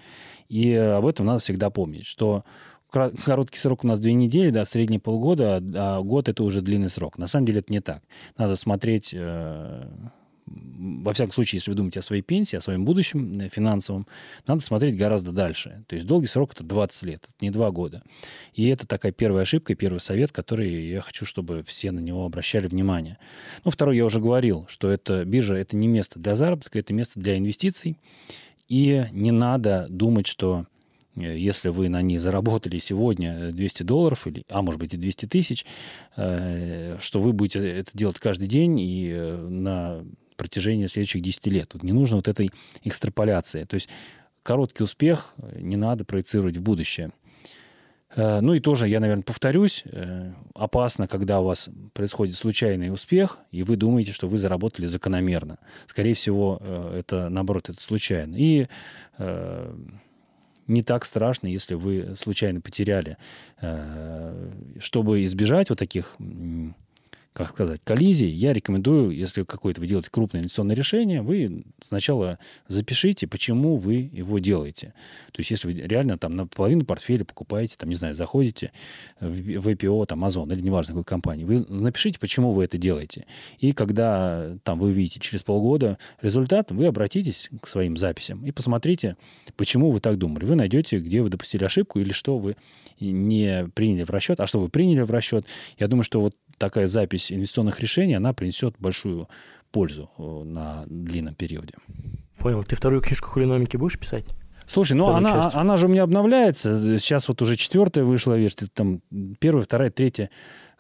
И 0.49 0.75
об 0.75 1.07
этом 1.07 1.27
надо 1.27 1.39
всегда 1.39 1.71
помнить, 1.71 2.07
что 2.07 2.45
короткий 2.91 3.59
срок 3.59 3.85
у 3.85 3.87
нас 3.87 4.01
две 4.01 4.13
недели, 4.13 4.51
да, 4.51 4.65
средний 4.65 4.99
полгода, 4.99 5.63
а 5.75 6.01
год 6.03 6.29
это 6.29 6.43
уже 6.43 6.61
длинный 6.61 6.91
срок. 6.91 7.19
На 7.19 7.29
самом 7.29 7.47
деле 7.47 7.61
это 7.61 7.73
не 7.73 7.81
так. 7.81 8.03
Надо 8.37 8.57
смотреть 8.57 9.15
э, 9.17 9.85
во 10.51 11.13
всяком 11.13 11.33
случае, 11.33 11.59
если 11.59 11.71
вы 11.71 11.77
думаете 11.77 12.01
о 12.01 12.03
своей 12.03 12.23
пенсии, 12.23 12.57
о 12.57 12.61
своем 12.61 12.85
будущем 12.85 13.33
э, 13.33 13.49
финансовом, 13.49 14.07
надо 14.47 14.61
смотреть 14.61 14.97
гораздо 14.97 15.31
дальше. 15.33 15.85
То 15.87 15.95
есть 15.95 16.07
долгий 16.07 16.27
срок– 16.27 16.53
это 16.55 16.65
20 16.65 17.03
лет, 17.05 17.25
это 17.25 17.35
не 17.41 17.51
2 17.51 17.71
года. 17.71 18.03
И 18.55 18.67
это 18.67 18.87
такая 18.87 19.13
первая 19.13 19.43
ошибка, 19.43 19.75
первый 19.75 20.01
совет, 20.01 20.33
который 20.33 20.89
я 20.89 21.01
хочу, 21.01 21.25
чтобы 21.25 21.63
все 21.63 21.93
на 21.93 22.01
него 22.01 22.25
обращали 22.25 22.67
внимание. 22.67 23.19
Ну, 23.65 23.71
второй 23.71 23.97
я 23.97 24.05
уже 24.05 24.21
говорил, 24.21 24.67
что 24.69 24.91
это 24.91 25.25
биржа– 25.25 25.55
это 25.57 25.77
не 25.77 25.87
место 25.87 26.19
для 26.19 26.35
заработка, 26.35 26.79
это 26.79 26.93
место 26.93 27.21
для 27.21 27.39
инвестиций. 27.39 27.97
И 28.69 29.05
не 29.13 29.31
надо 29.31 29.87
думать, 29.89 30.27
что 30.27 30.67
э, 31.15 31.39
если 31.39 31.69
вы 31.69 31.89
на 31.89 32.03
ней 32.03 32.19
заработали 32.19 32.79
сегодня 32.79 33.53
200 33.53 33.85
долларов, 33.85 34.27
или, 34.27 34.45
а 34.49 34.63
может 34.63 34.81
быть 34.81 34.95
и 34.95 34.97
200 34.97 35.27
тысяч, 35.27 35.65
э, 36.17 36.97
что 37.01 37.21
вы 37.21 37.33
будете 37.33 37.61
это 37.61 37.91
делать 37.95 38.19
каждый 38.19 38.49
день 38.49 38.79
и 38.81 39.13
на 39.49 40.05
протяжении 40.41 40.87
следующих 40.87 41.23
10 41.23 41.47
лет. 41.49 41.69
Тут 41.69 41.83
не 41.83 41.93
нужно 41.93 42.17
вот 42.17 42.29
этой 42.29 42.51
экстраполяции. 42.83 43.65
То 43.65 43.75
есть 43.75 43.89
короткий 44.43 44.83
успех 44.83 45.35
не 45.55 45.77
надо 45.77 46.05
проецировать 46.05 46.57
в 46.57 46.63
будущее. 46.63 47.11
Э, 48.17 48.41
ну 48.41 48.55
и 48.55 48.61
тоже, 48.61 48.89
я, 48.89 49.01
наверное, 49.01 49.23
повторюсь, 49.23 49.85
э, 49.85 50.33
опасно, 50.55 51.07
когда 51.07 51.41
у 51.41 51.45
вас 51.45 51.69
происходит 51.93 52.37
случайный 52.37 52.93
успех, 52.93 53.39
и 53.51 53.63
вы 53.63 53.77
думаете, 53.77 54.13
что 54.13 54.29
вы 54.29 54.39
заработали 54.39 54.87
закономерно. 54.87 55.59
Скорее 55.87 56.15
всего, 56.15 56.59
э, 56.61 57.01
это, 57.01 57.29
наоборот, 57.29 57.69
это 57.69 57.81
случайно. 57.81 58.35
И 58.37 58.67
не 60.67 60.83
так 60.83 61.05
страшно, 61.05 61.49
если 61.49 61.75
вы 61.75 62.15
случайно 62.17 62.61
потеряли. 62.61 63.19
Чтобы 64.79 65.25
избежать 65.25 65.69
вот 65.69 65.79
таких 65.79 66.15
как 67.33 67.51
сказать, 67.51 67.81
коллизий, 67.85 68.29
я 68.29 68.53
рекомендую, 68.53 69.13
если 69.13 69.45
какое-то 69.45 69.81
вы 69.81 69.87
делаете 69.87 70.11
крупное 70.11 70.41
инвестиционное 70.41 70.75
решение, 70.75 71.23
вы 71.23 71.65
сначала 71.81 72.41
запишите, 72.67 73.29
почему 73.29 73.77
вы 73.77 74.11
его 74.13 74.41
делаете. 74.41 74.95
То 75.31 75.41
есть, 75.41 75.53
если 75.53 75.69
вы 75.69 75.75
реально 75.75 76.19
там 76.19 76.35
на 76.35 76.49
половину 76.49 76.85
портфеля 76.85 77.25
покупаете, 77.25 77.77
там, 77.79 77.89
не 77.89 77.95
знаю, 77.95 78.17
заходите 78.17 78.73
в 79.21 79.69
IPO, 79.69 80.07
там, 80.07 80.25
Amazon 80.25 80.53
или 80.53 80.61
неважно 80.61 80.95
какой 80.95 81.05
компании, 81.05 81.45
вы 81.45 81.65
напишите, 81.69 82.19
почему 82.19 82.51
вы 82.51 82.65
это 82.65 82.79
делаете. 82.79 83.27
И 83.59 83.71
когда 83.73 84.57
там 84.65 84.81
вы 84.81 84.89
увидите 84.89 85.21
через 85.21 85.45
полгода 85.45 85.99
результат, 86.21 86.73
вы 86.73 86.87
обратитесь 86.87 87.49
к 87.61 87.69
своим 87.69 87.97
записям 87.97 88.45
и 88.45 88.51
посмотрите, 88.51 89.17
почему 89.57 89.91
вы 89.91 90.01
так 90.01 90.19
думали. 90.19 90.45
Вы 90.45 90.57
найдете, 90.57 90.99
где 90.99 91.23
вы 91.23 91.29
допустили 91.29 91.63
ошибку 91.63 92.01
или 92.01 92.11
что 92.11 92.39
вы 92.39 92.57
не 92.99 93.69
приняли 93.75 94.03
в 94.03 94.11
расчет, 94.11 94.41
а 94.41 94.49
что 94.49 94.59
вы 94.59 94.69
приняли 94.69 95.03
в 95.03 95.11
расчет. 95.13 95.47
Я 95.79 95.87
думаю, 95.87 96.03
что 96.03 96.21
вот 96.21 96.35
такая 96.61 96.87
запись 96.87 97.33
инвестиционных 97.33 97.81
решений, 97.81 98.15
она 98.15 98.33
принесет 98.33 98.77
большую 98.79 99.29
пользу 99.73 100.11
э, 100.19 100.43
на 100.45 100.85
длинном 100.87 101.35
периоде. 101.35 101.75
Понял. 102.39 102.63
Ты 102.63 102.77
вторую 102.77 103.01
книжку 103.01 103.29
хулиномики 103.29 103.77
будешь 103.77 103.99
писать? 103.99 104.27
Слушай, 104.67 104.93
ну 104.93 105.09
она, 105.09 105.51
она 105.53 105.77
же 105.77 105.87
у 105.87 105.89
меня 105.89 106.05
обновляется. 106.05 106.99
Сейчас 106.99 107.27
вот 107.29 107.43
уже 107.43 107.57
четвертая 107.57 108.05
вышла 108.05 108.39
версия, 108.39 108.69
там 108.73 109.01
первая, 109.41 109.65
вторая, 109.65 109.91
третья. 109.91 110.31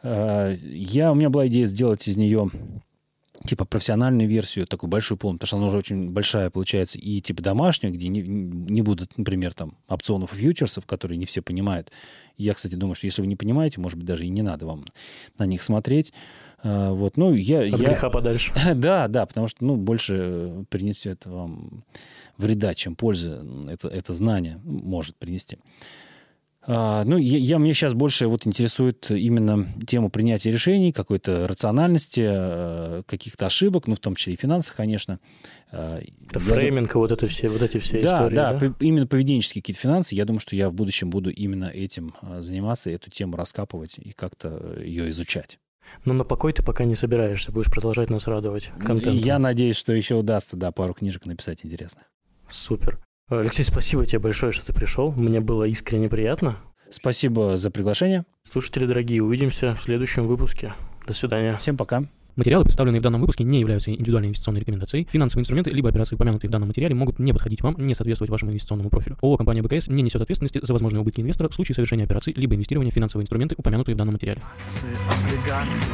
Э, 0.02 0.54
я, 0.62 1.10
у 1.10 1.14
меня 1.14 1.30
была 1.30 1.48
идея 1.48 1.66
сделать 1.66 2.06
из 2.06 2.16
нее 2.16 2.50
типа 3.46 3.64
профессиональную 3.64 4.28
версию, 4.28 4.66
такую 4.66 4.90
большую 4.90 5.18
полную, 5.18 5.38
потому 5.38 5.46
что 5.48 5.56
она 5.56 5.66
уже 5.66 5.78
очень 5.78 6.10
большая 6.10 6.50
получается, 6.50 6.98
и 6.98 7.20
типа 7.20 7.42
домашняя, 7.42 7.90
где 7.90 8.08
не, 8.08 8.20
не 8.20 8.82
будут, 8.82 9.16
например, 9.16 9.54
там 9.54 9.78
опционов 9.88 10.34
и 10.34 10.36
фьючерсов, 10.36 10.86
которые 10.86 11.16
не 11.16 11.24
все 11.24 11.40
понимают. 11.40 11.90
Я, 12.40 12.54
кстати, 12.54 12.74
думаю, 12.74 12.94
что 12.94 13.06
если 13.06 13.20
вы 13.20 13.28
не 13.28 13.36
понимаете, 13.36 13.80
может 13.80 13.98
быть, 13.98 14.06
даже 14.06 14.24
и 14.24 14.30
не 14.30 14.40
надо 14.40 14.64
вам 14.66 14.86
на 15.36 15.44
них 15.44 15.62
смотреть. 15.62 16.14
А, 16.62 16.92
вот, 16.92 17.18
ну, 17.18 17.34
я... 17.34 17.60
От 17.60 17.80
я... 17.80 17.88
греха 17.88 18.08
подальше. 18.08 18.52
да, 18.74 19.08
да, 19.08 19.26
потому 19.26 19.46
что, 19.46 19.62
ну, 19.62 19.76
больше 19.76 20.64
принесет 20.70 21.26
вам 21.26 21.82
вреда, 22.38 22.74
чем 22.74 22.96
пользы 22.96 23.42
это, 23.68 23.88
это 23.88 24.14
знание 24.14 24.58
может 24.64 25.16
принести. 25.16 25.58
А, 26.62 27.04
ну, 27.04 27.16
я, 27.16 27.38
я, 27.38 27.58
мне 27.58 27.72
сейчас 27.72 27.94
больше 27.94 28.26
вот 28.26 28.46
интересует 28.46 29.10
именно 29.10 29.66
тема 29.86 30.10
принятия 30.10 30.50
решений, 30.50 30.92
какой-то 30.92 31.46
рациональности, 31.48 32.22
э, 32.22 33.02
каких-то 33.06 33.46
ошибок, 33.46 33.86
ну, 33.86 33.94
в 33.94 33.98
том 33.98 34.14
числе 34.14 34.34
и 34.34 34.36
финансах, 34.36 34.76
конечно. 34.76 35.20
А, 35.72 35.98
это 35.98 36.38
я 36.38 36.40
фрейминг, 36.40 36.94
вот, 36.96 37.12
это 37.12 37.26
все, 37.28 37.48
вот 37.48 37.62
эти 37.62 37.78
все 37.78 38.02
да, 38.02 38.16
истории. 38.16 38.34
Да, 38.34 38.52
да, 38.52 38.74
именно 38.80 39.06
поведенческие 39.06 39.62
какие-то 39.62 39.80
финансы. 39.80 40.14
Я 40.14 40.26
думаю, 40.26 40.40
что 40.40 40.54
я 40.54 40.68
в 40.68 40.74
будущем 40.74 41.08
буду 41.08 41.30
именно 41.30 41.64
этим 41.64 42.14
а, 42.20 42.42
заниматься, 42.42 42.90
эту 42.90 43.08
тему 43.10 43.36
раскапывать 43.36 43.98
и 43.98 44.12
как-то 44.12 44.78
ее 44.82 45.08
изучать. 45.10 45.58
Но 46.04 46.12
на 46.12 46.24
покой 46.24 46.52
ты 46.52 46.62
пока 46.62 46.84
не 46.84 46.94
собираешься, 46.94 47.52
будешь 47.52 47.70
продолжать 47.70 48.10
нас 48.10 48.26
радовать 48.26 48.70
контентом. 48.84 49.14
Я 49.16 49.38
надеюсь, 49.38 49.76
что 49.76 49.94
еще 49.94 50.14
удастся, 50.16 50.56
да, 50.56 50.72
пару 50.72 50.92
книжек 50.92 51.24
написать 51.24 51.64
интересных. 51.64 52.04
Супер. 52.50 53.00
Алексей, 53.30 53.62
спасибо 53.62 54.04
тебе 54.04 54.18
большое, 54.18 54.50
что 54.50 54.66
ты 54.66 54.72
пришел. 54.72 55.12
Мне 55.12 55.40
было 55.40 55.62
искренне 55.64 56.08
приятно. 56.08 56.56
Спасибо 56.90 57.56
за 57.56 57.70
приглашение. 57.70 58.24
Слушатели 58.42 58.86
дорогие, 58.86 59.22
увидимся 59.22 59.76
в 59.76 59.82
следующем 59.82 60.26
выпуске. 60.26 60.74
До 61.06 61.12
свидания. 61.12 61.56
Всем 61.58 61.76
пока. 61.76 62.02
Материалы, 62.34 62.64
представленные 62.64 62.98
в 62.98 63.02
данном 63.02 63.20
выпуске, 63.20 63.44
не 63.44 63.60
являются 63.60 63.92
индивидуальной 63.92 64.28
инвестиционной 64.28 64.60
рекомендацией. 64.60 65.06
Финансовые 65.10 65.42
инструменты 65.42 65.70
либо 65.70 65.88
операции, 65.88 66.16
упомянутые 66.16 66.48
в 66.48 66.52
данном 66.52 66.68
материале, 66.68 66.94
могут 66.96 67.20
не 67.20 67.32
подходить 67.32 67.62
вам, 67.62 67.76
не 67.78 67.94
соответствовать 67.94 68.30
вашему 68.30 68.50
инвестиционному 68.50 68.90
профилю. 68.90 69.16
ООО 69.22 69.36
«Компания 69.36 69.62
БКС» 69.62 69.86
не 69.88 70.02
несет 70.02 70.22
ответственности 70.22 70.58
за 70.62 70.72
возможные 70.72 71.02
убытки 71.02 71.20
инвестора 71.20 71.48
в 71.48 71.54
случае 71.54 71.76
совершения 71.76 72.06
операций 72.06 72.32
либо 72.36 72.56
инвестирования 72.56 72.90
в 72.90 72.94
финансовые 72.94 73.24
инструменты, 73.24 73.54
упомянутые 73.58 73.94
в 73.94 73.98
данном 73.98 74.14
материале. 74.14 74.40
Акции, 74.56 74.88
облигации, 75.08 75.88